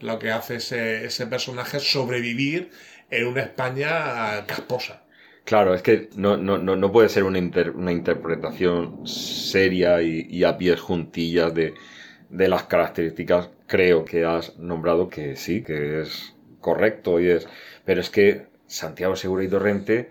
Lo 0.00 0.18
que 0.18 0.30
hace 0.30 0.56
ese, 0.56 1.04
ese 1.04 1.26
personaje 1.26 1.76
es 1.78 1.90
sobrevivir 1.90 2.70
en 3.10 3.26
una 3.26 3.42
España 3.42 4.46
casposa. 4.46 5.02
Claro, 5.44 5.74
es 5.74 5.82
que 5.82 6.08
no, 6.16 6.36
no, 6.36 6.58
no, 6.58 6.76
no 6.76 6.92
puede 6.92 7.08
ser 7.08 7.24
una, 7.24 7.38
inter- 7.38 7.70
una 7.70 7.92
interpretación 7.92 9.06
seria 9.06 10.00
y, 10.02 10.26
y 10.30 10.44
a 10.44 10.56
pies 10.56 10.80
juntillas 10.80 11.52
de, 11.54 11.74
de 12.28 12.48
las 12.48 12.64
características, 12.64 13.48
creo 13.66 14.04
que 14.04 14.24
has 14.24 14.56
nombrado 14.58 15.08
que 15.08 15.36
sí, 15.36 15.62
que 15.62 16.02
es 16.02 16.34
correcto 16.60 17.20
y 17.20 17.28
es. 17.30 17.48
Pero 17.84 18.00
es 18.00 18.10
que 18.10 18.46
Santiago 18.66 19.16
Segura 19.16 19.44
y 19.44 19.48
Torrente 19.48 20.10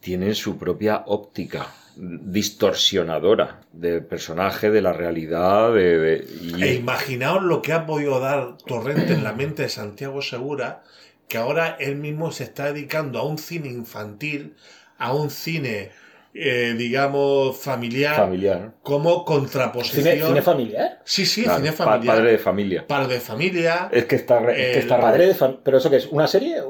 tienen 0.00 0.34
su 0.34 0.56
propia 0.58 1.02
óptica 1.06 1.66
distorsionadora 1.96 3.62
del 3.72 4.04
personaje, 4.04 4.70
de 4.70 4.82
la 4.82 4.92
realidad, 4.92 5.72
de, 5.72 6.26
E 6.60 6.74
imaginaos 6.74 7.42
lo 7.42 7.62
que 7.62 7.72
ha 7.72 7.86
podido 7.86 8.20
dar 8.20 8.58
Torrente 8.58 9.14
en 9.14 9.24
la 9.24 9.32
mente 9.32 9.62
de 9.62 9.68
Santiago 9.68 10.20
Segura, 10.20 10.82
que 11.26 11.38
ahora 11.38 11.76
él 11.80 11.96
mismo 11.96 12.32
se 12.32 12.44
está 12.44 12.72
dedicando 12.72 13.18
a 13.18 13.26
un 13.26 13.38
cine 13.38 13.68
infantil, 13.68 14.56
a 14.98 15.14
un 15.14 15.30
cine, 15.30 15.90
eh, 16.38 16.74
digamos, 16.76 17.56
familiar, 17.56 18.16
familiar. 18.16 18.72
como 18.82 19.24
contraposición. 19.24 20.04
¿Cine, 20.04 20.26
cine 20.26 20.42
familiar? 20.42 21.00
Sí, 21.04 21.24
sí, 21.26 21.42
Claro, 21.44 21.58
cine 21.58 21.72
familiar. 21.72 22.16
padre 22.16 22.30
de 22.32 22.38
familia. 22.38 22.86
Padre 22.86 23.14
de 23.14 23.20
familia. 23.20 23.88
Es 23.92 24.04
que 24.04 24.16
está, 24.16 24.38
re- 24.40 24.52
es 24.52 24.66
que 24.68 24.72
El 24.74 24.78
está 24.80 25.00
Padre 25.00 25.26
de 25.26 25.34
fam- 25.34 25.58
¿Pero 25.62 25.78
eso 25.78 25.90
qué 25.90 25.96
es? 25.96 26.06
¿Una 26.06 26.26
serie? 26.26 26.62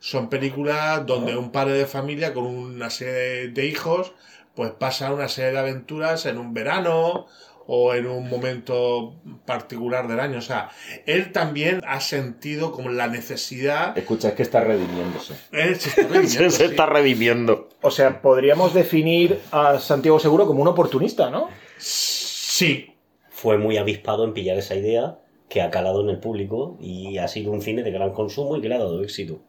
Son 0.00 0.28
películas 0.28 1.04
donde 1.06 1.36
un 1.36 1.50
padre 1.50 1.72
de 1.74 1.86
familia 1.86 2.32
con 2.32 2.44
una 2.46 2.88
serie 2.90 3.48
de 3.48 3.66
hijos, 3.66 4.12
pues 4.54 4.70
pasa 4.70 5.12
una 5.12 5.28
serie 5.28 5.52
de 5.52 5.58
aventuras 5.58 6.24
en 6.26 6.38
un 6.38 6.54
verano 6.54 7.26
o 7.70 7.92
en 7.92 8.06
un 8.06 8.30
momento 8.30 9.14
particular 9.44 10.08
del 10.08 10.20
año. 10.20 10.38
O 10.38 10.42
sea, 10.42 10.70
él 11.04 11.32
también 11.32 11.82
ha 11.86 12.00
sentido 12.00 12.72
como 12.72 12.88
la 12.88 13.08
necesidad. 13.08 13.96
Escucha, 13.96 14.28
es 14.28 14.34
que 14.34 14.42
está 14.42 14.60
redimiéndose. 14.64 15.34
Él 15.52 15.76
se 15.76 15.90
está 15.90 16.02
redimiendo, 16.08 16.50
se 16.50 16.64
está 16.64 16.86
redimiendo. 16.86 17.68
O 17.82 17.90
sea, 17.90 18.22
podríamos 18.22 18.72
definir 18.72 19.38
a 19.52 19.78
Santiago 19.78 20.18
Seguro 20.18 20.46
como 20.46 20.62
un 20.62 20.68
oportunista, 20.68 21.28
¿no? 21.28 21.50
Sí. 21.76 22.94
Fue 23.28 23.58
muy 23.58 23.76
avispado 23.76 24.24
en 24.24 24.32
pillar 24.32 24.56
esa 24.56 24.74
idea 24.74 25.18
que 25.50 25.60
ha 25.60 25.70
calado 25.70 26.00
en 26.00 26.08
el 26.08 26.20
público 26.20 26.78
y 26.80 27.18
ha 27.18 27.28
sido 27.28 27.52
un 27.52 27.60
cine 27.60 27.82
de 27.82 27.90
gran 27.90 28.12
consumo 28.14 28.56
y 28.56 28.62
que 28.62 28.70
le 28.70 28.76
ha 28.76 28.78
dado 28.78 29.02
éxito. 29.02 29.40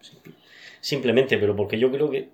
Simplemente, 0.82 1.38
pero 1.38 1.56
porque 1.56 1.80
yo 1.80 1.90
creo 1.90 2.10
que 2.10 2.30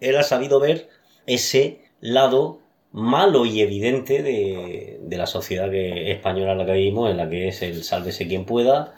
él 0.00 0.16
ha 0.16 0.22
sabido 0.22 0.58
ver 0.58 0.88
ese 1.26 1.82
lado 2.00 2.60
malo 2.92 3.46
y 3.46 3.60
evidente 3.62 4.22
de, 4.22 4.98
de 5.02 5.16
la 5.16 5.26
sociedad 5.26 5.70
que, 5.70 6.12
española 6.12 6.52
en 6.52 6.58
la 6.58 6.66
que 6.66 6.72
vivimos, 6.72 7.10
en 7.10 7.16
la 7.18 7.28
que 7.28 7.48
es 7.48 7.62
el 7.62 7.84
sálvese 7.84 8.28
quien 8.28 8.44
pueda, 8.46 8.94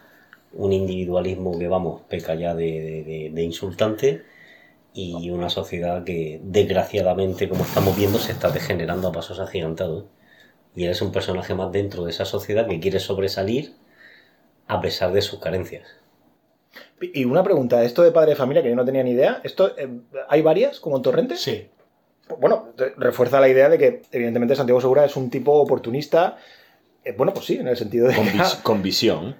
un 0.53 0.73
individualismo 0.73 1.59
que, 1.59 1.69
vamos, 1.69 2.03
peca 2.09 2.35
ya 2.35 2.55
de, 2.55 3.31
de- 3.33 3.43
insultante 3.43 4.23
y 4.95 5.31
una 5.31 5.51
sociedad 5.51 6.05
que, 6.05 6.41
desgraciadamente, 6.45 7.49
como 7.49 7.65
estamos 7.65 7.97
viendo, 7.97 8.19
se 8.19 8.33
está 8.33 8.51
degenerando 8.51 9.09
a 9.09 9.13
pasos 9.13 9.41
agigantados. 9.41 10.07
Y 10.77 10.85
él 10.85 10.91
es 10.93 11.03
un 11.03 11.13
personaje 11.13 11.55
más 11.55 11.73
dentro 11.73 12.05
de 12.05 12.11
esa 12.13 12.25
sociedad 12.27 12.69
que 12.69 12.81
quiere 12.81 13.01
sobresalir 13.01 13.75
a 14.69 14.81
pesar 14.83 15.13
de 15.13 15.23
sus 15.23 15.41
carencias. 15.41 15.89
Y 17.01 17.25
una 17.25 17.43
pregunta, 17.43 17.85
esto 17.85 18.03
de 18.03 18.11
padre 18.13 18.31
de 18.31 18.37
familia, 18.37 18.63
que 18.63 18.71
yo 18.71 18.77
no 18.77 18.85
tenía 18.85 19.03
ni 19.03 19.11
idea, 19.13 19.41
¿esto 19.45 19.77
eh, 19.79 19.89
hay 20.29 20.43
varias 20.43 20.81
como 20.81 20.97
en 20.97 21.03
Torrente? 21.03 21.37
Sí. 21.37 21.69
Bueno, 22.41 22.69
refuerza 22.97 23.41
la 23.41 23.49
idea 23.49 23.69
de 23.69 23.79
que 23.79 24.03
evidentemente 24.13 24.57
Santiago 24.57 24.81
Segura 24.81 25.05
es 25.05 25.15
un 25.17 25.29
tipo 25.31 25.53
oportunista. 25.53 26.37
Eh, 27.07 27.13
bueno, 27.15 27.35
pues 27.35 27.45
sí, 27.45 27.57
en 27.57 27.69
el 27.69 27.77
sentido 27.77 28.09
de 28.09 28.15
Con, 28.17 28.25
que- 28.25 28.33
vis- 28.39 28.55
con 28.63 28.83
visión. 28.83 29.37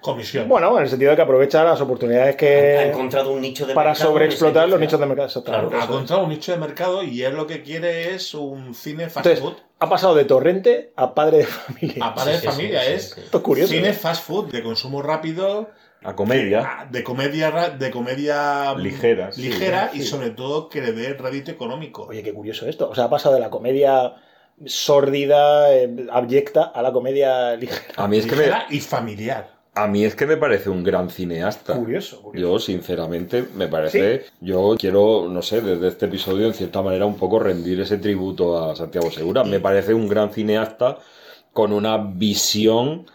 Bueno, 0.47 0.77
en 0.77 0.83
el 0.83 0.91
sentido 0.91 1.11
de 1.13 1.17
que 1.17 1.23
aprovecha 1.23 1.65
las 1.65 1.81
oportunidades 1.81 2.35
ha 2.35 2.37
que 2.37 2.83
encontrado 2.91 3.33
un 3.33 3.41
nicho 3.41 3.65
de 3.67 3.73
para 3.73 3.93
mercado 3.93 4.11
sobreexplotar 4.11 4.65
en 4.65 4.71
los 4.73 4.81
nichos 4.81 5.01
de 5.01 5.07
mercado. 5.07 5.29
exactamente. 5.29 5.69
Claro, 5.69 5.81
ha 5.83 5.85
encontrado 5.87 6.25
un 6.25 6.29
nicho 6.29 6.53
de 6.53 6.59
mercado 6.59 7.03
y 7.03 7.23
él 7.23 7.35
lo 7.35 7.47
que 7.47 7.63
quiere 7.63 8.15
es 8.15 8.35
un 8.35 8.75
cine 8.75 9.09
fast 9.09 9.27
Entonces, 9.27 9.41
food. 9.41 9.55
ha 9.79 9.89
pasado 9.89 10.15
de 10.15 10.27
Torrente 10.27 10.93
a 10.95 11.15
padre 11.15 11.39
de 11.39 11.45
familia. 11.47 12.05
A 12.05 12.15
padre 12.15 12.33
de 12.33 12.39
Sí, 12.41 12.47
familia 12.49 12.83
sí, 12.85 12.93
es 12.93 13.11
sí. 13.15 13.21
Esto 13.25 13.39
es 13.39 13.43
curioso. 13.45 13.73
cine 13.73 13.89
¿eh? 13.89 13.93
fast 13.95 14.27
food 14.27 14.53
de 14.53 14.63
consumo 14.63 15.01
rápido 15.01 15.71
A 16.05 16.15
comedia. 16.15 16.63
Ah, 16.65 16.87
de 16.91 17.03
comedia 17.03 17.71
de 17.71 17.91
comedia 17.91 18.75
Ligera, 18.75 19.33
sí, 19.33 19.49
ligera 19.49 19.91
y 19.95 20.01
sí. 20.01 20.07
sobre 20.07 20.31
todo 20.31 20.69
que 20.69 20.81
le 20.83 20.93
dé 20.93 21.15
rédito 21.15 21.51
económico 21.51 22.07
Oye, 22.09 22.23
qué 22.23 22.33
curioso 22.33 22.69
esto. 22.69 22.91
O 22.91 22.95
sea, 22.95 23.05
ha 23.05 23.11
pasado 23.11 23.35
de 23.35 23.41
la 23.41 23.51
comedia 23.51 24.15
sórdida, 24.67 25.75
eh, 25.75 26.07
abyecta, 26.13 26.65
a 26.65 26.83
la 26.83 26.93
comedia 26.93 27.57
ligera. 27.57 27.95
A 27.97 28.07
mí 28.07 28.19
es 28.19 28.27
que 28.27 28.37
me, 28.37 28.43
ligera 28.43 28.67
y 28.71 28.81
familiar 28.81 29.55
a 29.75 29.89
mí 29.89 30.05
es 30.05 30.15
que 30.15 30.27
me 30.27 30.37
parece 30.37 30.71
un 30.71 30.85
gran 30.85 31.11
cineasta. 31.11 31.75
Curioso, 31.75 32.23
curioso. 32.23 32.53
Yo, 32.53 32.59
sinceramente, 32.61 33.45
me 33.57 33.67
parece. 33.67 34.27
Yo 34.41 34.77
quiero, 34.79 35.27
no 35.29 35.43
sé, 35.43 35.61
desde 35.61 35.89
este 35.89 36.07
episodio, 36.07 36.47
en 36.47 36.55
cierta 36.55 36.81
manera, 36.81 37.07
un 37.07 37.17
poco 37.17 37.41
rendir 37.41 37.81
ese 37.81 37.99
tributo 37.99 38.63
a 38.63 38.77
Santiago 38.77 39.11
Segura. 39.11 39.43
Me 39.43 39.59
parece 39.59 39.93
un 39.93 40.09
gran 40.09 40.31
cineasta 40.31 40.99
con 41.53 41.73
una 41.73 41.97
visión 41.99 43.07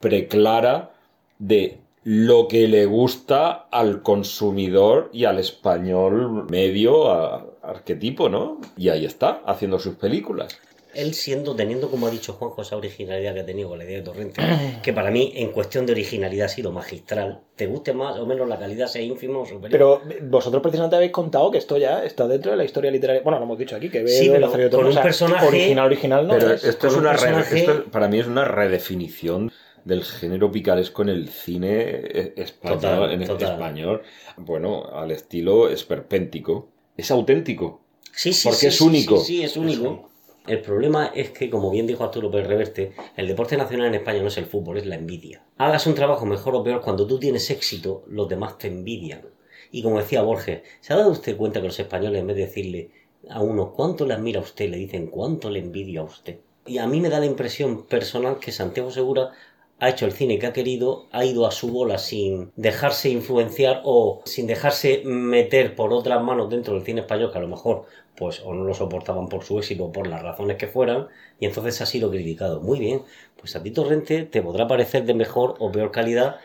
preclara 0.00 0.92
de 1.38 1.80
lo 2.08 2.46
que 2.46 2.68
le 2.68 2.86
gusta 2.86 3.66
al 3.72 4.00
consumidor 4.00 5.10
y 5.12 5.24
al 5.24 5.40
español 5.40 6.46
medio 6.48 7.10
a- 7.10 7.44
arquetipo, 7.64 8.28
¿no? 8.28 8.60
Y 8.76 8.90
ahí 8.90 9.04
está, 9.04 9.42
haciendo 9.44 9.80
sus 9.80 9.96
películas. 9.96 10.56
Él 10.94 11.14
siendo, 11.14 11.56
teniendo 11.56 11.90
como 11.90 12.06
ha 12.06 12.10
dicho 12.10 12.32
Juanjo 12.34 12.62
esa 12.62 12.76
originalidad 12.76 13.34
que 13.34 13.40
ha 13.40 13.44
tenido 13.44 13.68
con 13.70 13.78
la 13.78 13.84
idea 13.84 13.96
de 13.98 14.02
Torrente, 14.04 14.40
que 14.84 14.92
para 14.92 15.10
mí 15.10 15.32
en 15.34 15.50
cuestión 15.50 15.84
de 15.84 15.92
originalidad 15.94 16.46
ha 16.46 16.48
sido 16.48 16.70
magistral, 16.70 17.40
te 17.56 17.66
guste 17.66 17.92
más 17.92 18.16
o 18.20 18.24
menos 18.24 18.48
la 18.48 18.56
calidad 18.56 18.86
sea 18.86 19.02
ínfimo 19.02 19.40
o 19.40 19.44
superior. 19.44 20.00
Pero 20.06 20.28
vosotros 20.28 20.62
precisamente 20.62 20.94
habéis 20.94 21.10
contado 21.10 21.50
que 21.50 21.58
esto 21.58 21.76
ya 21.76 22.04
está 22.04 22.28
dentro 22.28 22.52
de 22.52 22.56
la 22.56 22.64
historia 22.64 22.92
literaria. 22.92 23.22
Bueno, 23.22 23.40
lo 23.40 23.46
hemos 23.46 23.58
dicho 23.58 23.74
aquí, 23.74 23.88
que 23.90 24.04
veo 24.04 24.16
Sí, 24.16 24.26
el 24.28 24.34
pero 24.48 24.56
de 24.56 24.70
con 24.70 24.84
un 24.84 24.90
o 24.90 24.92
sea, 24.92 25.02
personaje- 25.02 25.44
original, 25.48 25.86
original, 25.86 26.26
¿no? 26.28 26.34
Pero 26.34 26.52
es- 26.52 26.62
esto 26.62 26.86
es 26.86 26.94
una 26.94 27.14
re- 27.14 27.58
esto 27.58 27.84
para 27.90 28.06
mí 28.06 28.20
es 28.20 28.28
una 28.28 28.44
redefinición 28.44 29.50
del 29.86 30.02
género 30.02 30.50
picaresco 30.50 31.02
en 31.02 31.08
el 31.10 31.28
cine 31.28 31.70
eh, 31.78 32.32
español, 32.36 32.80
Total, 32.80 33.12
en 33.12 33.24
total. 33.24 33.52
español, 33.52 34.02
bueno, 34.36 34.84
al 34.92 35.12
estilo 35.12 35.68
esperpéntico. 35.68 36.68
Es 36.96 37.12
auténtico. 37.12 37.82
Sí, 38.12 38.32
sí, 38.32 38.48
Porque 38.48 38.60
sí, 38.62 38.66
es 38.66 38.80
único. 38.80 39.18
Sí, 39.20 39.42
es 39.44 39.56
único. 39.56 40.10
El 40.48 40.60
problema 40.60 41.06
es 41.14 41.30
que, 41.30 41.48
como 41.48 41.70
bien 41.70 41.86
dijo 41.86 42.02
Arturo 42.02 42.30
Pérez 42.30 42.48
Reverte, 42.48 42.92
el 43.16 43.28
deporte 43.28 43.56
nacional 43.56 43.86
en 43.88 43.94
España 43.94 44.22
no 44.22 44.28
es 44.28 44.38
el 44.38 44.46
fútbol, 44.46 44.78
es 44.78 44.86
la 44.86 44.96
envidia. 44.96 45.44
Hagas 45.56 45.86
un 45.86 45.94
trabajo 45.94 46.26
mejor 46.26 46.56
o 46.56 46.64
peor, 46.64 46.80
cuando 46.80 47.06
tú 47.06 47.18
tienes 47.20 47.48
éxito, 47.50 48.04
los 48.08 48.28
demás 48.28 48.58
te 48.58 48.66
envidian. 48.66 49.22
Y 49.70 49.82
como 49.82 49.98
decía 49.98 50.22
Borges, 50.22 50.62
¿se 50.80 50.92
ha 50.92 50.96
dado 50.96 51.10
usted 51.10 51.36
cuenta 51.36 51.60
que 51.60 51.66
los 51.68 51.78
españoles, 51.78 52.20
en 52.20 52.26
vez 52.26 52.36
de 52.36 52.46
decirle 52.46 52.90
a 53.28 53.40
uno 53.40 53.72
cuánto 53.72 54.04
le 54.04 54.14
admira 54.14 54.40
a 54.40 54.44
usted, 54.44 54.68
le 54.68 54.78
dicen 54.78 55.06
cuánto 55.08 55.48
le 55.50 55.60
envidia 55.60 56.00
a 56.00 56.04
usted? 56.04 56.38
Y 56.64 56.78
a 56.78 56.86
mí 56.88 57.00
me 57.00 57.08
da 57.08 57.20
la 57.20 57.26
impresión 57.26 57.84
personal 57.86 58.38
que 58.40 58.50
Santiago 58.50 58.90
Segura 58.90 59.30
ha 59.78 59.90
hecho 59.90 60.06
el 60.06 60.12
cine 60.12 60.38
que 60.38 60.46
ha 60.46 60.52
querido, 60.52 61.06
ha 61.12 61.24
ido 61.24 61.46
a 61.46 61.50
su 61.50 61.68
bola 61.68 61.98
sin 61.98 62.50
dejarse 62.56 63.10
influenciar 63.10 63.82
o 63.84 64.22
sin 64.24 64.46
dejarse 64.46 65.02
meter 65.04 65.74
por 65.74 65.92
otras 65.92 66.22
manos 66.22 66.48
dentro 66.48 66.74
del 66.74 66.84
cine 66.84 67.02
español 67.02 67.30
que 67.30 67.38
a 67.38 67.42
lo 67.42 67.48
mejor 67.48 67.84
pues 68.16 68.40
o 68.42 68.54
no 68.54 68.64
lo 68.64 68.72
soportaban 68.72 69.28
por 69.28 69.44
su 69.44 69.58
éxito 69.58 69.84
o 69.84 69.92
por 69.92 70.06
las 70.06 70.22
razones 70.22 70.56
que 70.56 70.66
fueran 70.66 71.08
y 71.38 71.44
entonces 71.44 71.80
ha 71.82 71.86
sido 71.86 72.10
criticado. 72.10 72.60
Muy 72.62 72.78
bien, 72.78 73.02
pues 73.38 73.54
a 73.56 73.62
ti 73.62 73.70
Torrente 73.70 74.22
te 74.24 74.40
podrá 74.40 74.66
parecer 74.66 75.04
de 75.04 75.12
mejor 75.12 75.56
o 75.58 75.70
peor 75.70 75.90
calidad, 75.90 76.36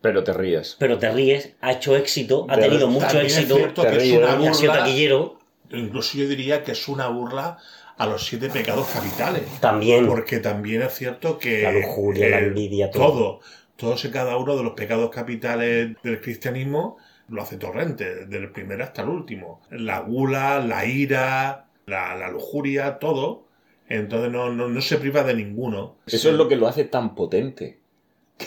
Pero 0.00 0.24
te 0.24 0.32
ríes. 0.32 0.76
pero 0.78 0.98
te 0.98 1.10
ríes, 1.10 1.54
ha 1.60 1.72
hecho 1.72 1.94
éxito, 1.94 2.46
ha 2.48 2.56
tenido 2.56 2.88
mucho 2.88 3.06
También 3.06 3.26
es 3.26 3.36
éxito, 3.38 3.56
ha 3.82 4.54
sido 4.54 4.72
taquillero. 4.72 5.38
Incluso 5.72 6.16
yo 6.18 6.26
diría 6.26 6.64
que 6.64 6.72
es 6.72 6.88
una 6.88 7.08
burla 7.08 7.58
a 8.00 8.06
los 8.06 8.24
siete 8.26 8.48
pecados 8.48 8.88
capitales. 8.88 9.42
También. 9.60 10.06
Porque 10.06 10.38
también 10.38 10.82
es 10.82 10.94
cierto 10.94 11.38
que. 11.38 11.62
La 11.62 11.72
lujuria, 11.72 12.30
la 12.30 12.40
eh, 12.40 12.46
envidia, 12.46 12.90
todo. 12.90 13.02
todo. 13.12 13.40
Todos 13.76 14.04
y 14.04 14.10
cada 14.10 14.36
uno 14.36 14.56
de 14.56 14.62
los 14.62 14.72
pecados 14.74 15.10
capitales 15.10 15.96
del 16.02 16.20
cristianismo 16.20 16.96
lo 17.28 17.42
hace 17.42 17.56
Torrente, 17.56 18.26
desde 18.26 18.36
el 18.38 18.50
primero 18.50 18.82
hasta 18.84 19.02
el 19.02 19.08
último. 19.08 19.60
La 19.70 20.00
gula, 20.00 20.58
la 20.60 20.84
ira, 20.84 21.66
la, 21.86 22.14
la 22.16 22.30
lujuria, 22.30 22.98
todo. 22.98 23.46
Entonces 23.88 24.30
no, 24.32 24.50
no, 24.52 24.68
no 24.68 24.80
se 24.80 24.96
priva 24.98 25.22
de 25.22 25.34
ninguno. 25.34 25.96
Eso 26.06 26.30
es 26.30 26.36
lo 26.36 26.48
que 26.48 26.56
lo 26.56 26.68
hace 26.68 26.84
tan 26.84 27.14
potente. 27.14 27.78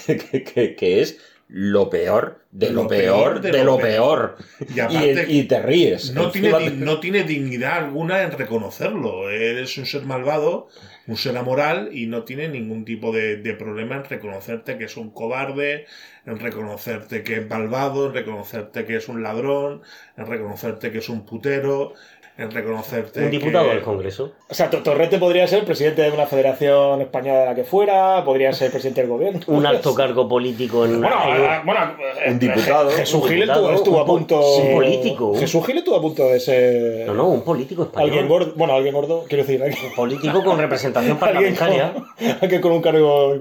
Que, 0.08 0.18
que- 0.18 0.44
que- 0.44 0.76
que 0.76 1.02
es 1.02 1.20
lo 1.56 1.88
peor 1.88 2.42
de 2.50 2.72
lo, 2.72 2.88
peor, 2.88 3.42
de, 3.42 3.64
lo 3.64 3.78
peor. 3.78 4.38
Y 4.74 4.80
aparte, 4.80 5.26
y, 5.30 5.40
y 5.40 5.44
te 5.44 5.62
ríes. 5.62 6.12
no 6.12 6.32
tiene, 6.32 6.72
no 6.72 7.00
tiene 7.00 7.24
dignidad 7.24 7.78
alguna 7.78 8.24
en 8.24 8.32
reconocerlo. 8.32 9.30
Eres 9.30 9.78
un 9.78 9.86
ser 9.86 10.02
malvado, 10.04 10.68
un 11.06 11.16
ser 11.16 11.38
amoral 11.38 11.90
y 11.92 12.08
no 12.08 12.24
tiene 12.24 12.48
ningún 12.48 12.86
tipo 12.86 13.12
de, 13.12 13.38
de 13.38 13.54
problema 13.54 13.98
en 13.98 14.06
reconocerte 14.06 14.80
que 14.80 14.86
es 14.86 14.98
un 14.98 15.12
cobarde, 15.12 15.86
en 16.26 16.40
reconocerte 16.40 17.22
que 17.22 17.38
es 17.38 17.48
malvado, 17.48 18.08
en 18.08 18.14
reconocerte 18.14 18.86
que 18.86 18.96
es 18.96 19.08
un 19.08 19.22
ladrón, 19.22 19.84
en 20.18 20.26
reconocerte 20.26 20.92
que 20.92 20.98
es 21.00 21.10
un 21.10 21.24
putero, 21.24 21.94
en 22.36 22.50
reconocerte 22.50 23.20
Un 23.26 23.30
diputado 23.30 23.66
que... 23.66 23.76
del 23.76 23.84
Congreso. 23.84 24.32
O 24.50 24.54
sea, 24.54 24.70
To- 24.70 24.82
Torrente 24.82 25.20
podría 25.20 25.46
ser 25.48 25.64
presidente 25.66 26.02
de 26.02 26.12
una 26.12 26.26
federación 26.26 27.02
española 27.02 27.40
de 27.42 27.46
la 27.46 27.56
que 27.56 27.64
fuera, 27.64 28.24
podría 28.26 28.52
ser 28.54 28.72
presidente 28.72 29.02
del 29.02 29.10
gobierno. 29.12 29.40
Un 29.48 29.66
alto 29.66 29.94
cargo 29.94 30.28
político 30.28 30.86
en. 30.86 31.00
Bueno, 31.00 31.16
en- 31.28 31.44
eh, 31.44 31.62
bueno, 31.64 31.80
eh, 32.26 32.32
Un 32.32 32.40
diputado, 32.40 32.90
Je- 32.90 32.96
Jesús 32.96 33.28
Gil 33.28 33.44
estuvo, 33.44 33.72
estuvo 33.72 34.00
a 34.00 34.06
punto. 34.06 34.58
un 34.58 34.74
político. 34.74 35.36
Jesús 35.36 35.66
Gil 35.66 35.78
estuvo 35.78 35.96
a 35.96 36.02
punto 36.02 36.28
de 36.28 36.40
ser. 36.40 37.08
No, 37.08 37.14
no, 37.14 37.28
un 37.28 37.44
político 37.44 37.84
español. 37.84 38.10
Alguien 38.10 38.28
gordo. 38.28 38.54
Bueno, 38.56 38.74
alguien 38.74 38.94
gordo, 38.96 39.26
quiero 39.28 39.44
decir. 39.44 39.62
Alguien, 39.62 39.86
Un 39.86 39.96
político 39.96 40.44
con 40.44 40.58
representación 40.58 41.18
alguien 41.22 41.56
parlamentaria. 41.56 41.94
con, 41.94 42.38
alguien 42.42 42.62
con 42.62 42.72
un 42.72 42.82
cargo. 42.82 43.34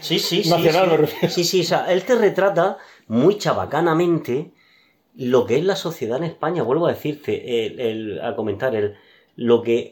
Sí, 0.00 0.18
sí, 0.20 0.42
sí. 0.44 0.50
Nacional, 0.50 0.84
sí. 0.84 0.90
me 0.92 0.96
refiero. 0.98 1.34
Sí, 1.34 1.44
sí, 1.44 1.60
o 1.62 1.64
sea, 1.64 1.86
él 1.92 2.04
te 2.04 2.14
retrata 2.14 2.76
muy 3.08 3.38
chabacanamente 3.38 4.52
lo 5.16 5.46
que 5.46 5.58
es 5.58 5.64
la 5.64 5.76
sociedad 5.76 6.18
en 6.18 6.24
España. 6.24 6.62
Vuelvo 6.62 6.86
a 6.86 6.92
decirte, 6.92 8.20
a 8.22 8.36
comentar, 8.36 8.74
el, 8.74 8.96
lo 9.36 9.62
que 9.62 9.90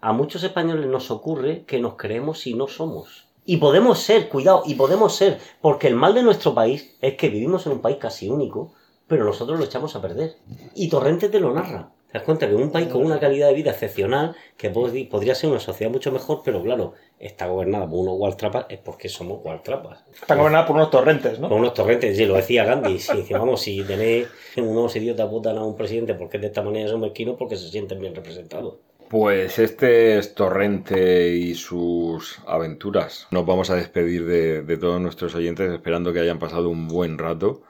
a 0.00 0.12
muchos 0.12 0.42
españoles 0.42 0.86
nos 0.86 1.10
ocurre 1.10 1.64
que 1.66 1.80
nos 1.80 1.94
creemos 1.94 2.46
y 2.46 2.54
no 2.54 2.68
somos. 2.68 3.26
Y 3.44 3.56
podemos 3.56 3.98
ser, 3.98 4.28
cuidado, 4.28 4.62
y 4.66 4.74
podemos 4.74 5.16
ser, 5.16 5.38
porque 5.60 5.88
el 5.88 5.96
mal 5.96 6.14
de 6.14 6.22
nuestro 6.22 6.54
país 6.54 6.96
es 7.00 7.16
que 7.16 7.30
vivimos 7.30 7.66
en 7.66 7.72
un 7.72 7.80
país 7.80 7.96
casi 7.98 8.28
único, 8.28 8.72
pero 9.08 9.24
nosotros 9.24 9.58
lo 9.58 9.64
echamos 9.64 9.96
a 9.96 10.02
perder. 10.02 10.36
Y 10.74 10.88
Torrente 10.88 11.28
te 11.28 11.40
lo 11.40 11.52
narra. 11.52 11.90
Te 12.10 12.18
das 12.18 12.24
cuenta 12.24 12.48
que 12.48 12.54
un 12.54 12.72
país 12.72 12.88
con 12.88 13.04
una 13.04 13.20
calidad 13.20 13.48
de 13.48 13.54
vida 13.54 13.70
excepcional, 13.70 14.34
que 14.56 14.72
pod- 14.72 15.08
podría 15.08 15.34
ser 15.34 15.50
una 15.50 15.60
sociedad 15.60 15.92
mucho 15.92 16.10
mejor, 16.10 16.42
pero 16.44 16.60
claro, 16.62 16.94
está 17.18 17.46
gobernada 17.46 17.88
por 17.88 18.00
unos 18.00 18.16
gualtrapas, 18.16 18.66
es 18.68 18.78
porque 18.78 19.08
somos 19.08 19.40
gualtrapas. 19.42 20.04
Está 20.12 20.34
gobernada 20.34 20.66
por 20.66 20.76
unos 20.76 20.90
torrentes, 20.90 21.38
¿no? 21.38 21.48
Con 21.48 21.60
unos 21.60 21.74
torrentes, 21.74 22.16
sí, 22.16 22.26
lo 22.26 22.34
decía 22.34 22.64
Gandhi. 22.64 22.98
Si, 22.98 23.16
dice, 23.16 23.34
vamos, 23.34 23.60
si 23.62 23.82
tenéis 23.84 24.26
unos 24.56 24.96
idiotas 24.96 25.30
votan 25.30 25.56
a 25.58 25.64
un 25.64 25.76
presidente 25.76 26.14
porque 26.14 26.38
de 26.38 26.48
esta 26.48 26.62
manera 26.62 26.88
son 26.88 27.00
mezquinos, 27.00 27.36
porque 27.38 27.56
se 27.56 27.68
sienten 27.68 28.00
bien 28.00 28.14
representados. 28.14 28.74
Pues 29.08 29.58
este 29.58 30.18
es 30.18 30.34
Torrente 30.34 31.30
y 31.34 31.54
sus 31.54 32.38
aventuras. 32.46 33.26
Nos 33.32 33.44
vamos 33.44 33.68
a 33.70 33.74
despedir 33.74 34.24
de, 34.24 34.62
de 34.62 34.76
todos 34.76 35.00
nuestros 35.00 35.34
oyentes 35.34 35.72
esperando 35.72 36.12
que 36.12 36.20
hayan 36.20 36.38
pasado 36.38 36.68
un 36.68 36.86
buen 36.86 37.18
rato, 37.18 37.62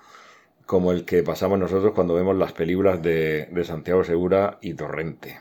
como 0.71 0.93
el 0.93 1.05
que 1.05 1.25
pasamos 1.25 1.59
nosotros 1.59 1.91
cuando 1.97 2.15
vemos 2.15 2.37
las 2.37 2.53
películas 2.53 3.03
de, 3.03 3.49
de 3.51 3.65
Santiago 3.65 4.05
Segura 4.05 4.59
y 4.63 4.75
Torrente. 4.75 5.41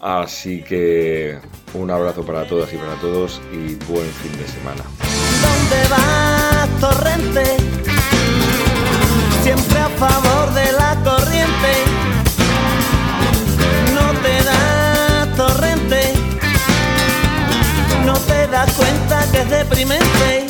Así 0.00 0.64
que 0.64 1.38
un 1.74 1.88
abrazo 1.88 2.26
para 2.26 2.44
todas 2.48 2.72
y 2.72 2.76
para 2.76 2.94
todos 2.94 3.40
y 3.52 3.76
buen 3.84 4.08
fin 4.08 4.32
de 4.36 4.48
semana. 4.48 4.82
¿Dónde 5.40 5.88
va 5.88 6.66
Torrente? 6.80 7.44
Siempre 9.44 9.78
a 9.78 9.88
favor 9.90 10.52
de 10.52 10.72
la 10.72 10.96
corriente. 11.04 11.72
No 13.94 14.10
te 14.20 14.44
da 14.44 15.36
Torrente. 15.36 16.12
No 18.04 18.14
te 18.14 18.48
das 18.48 18.72
cuenta 18.72 19.30
que 19.30 19.42
es 19.42 19.48
deprimente. 19.48 20.49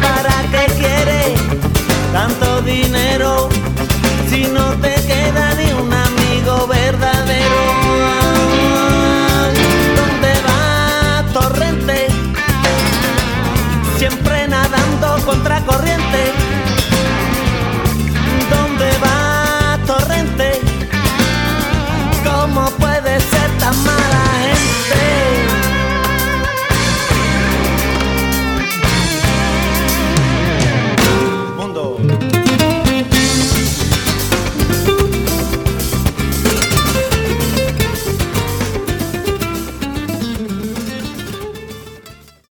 ¿Para 0.00 0.42
qué 0.52 0.72
quieres 0.74 1.40
tanto 2.12 2.62
dinero? 2.62 3.07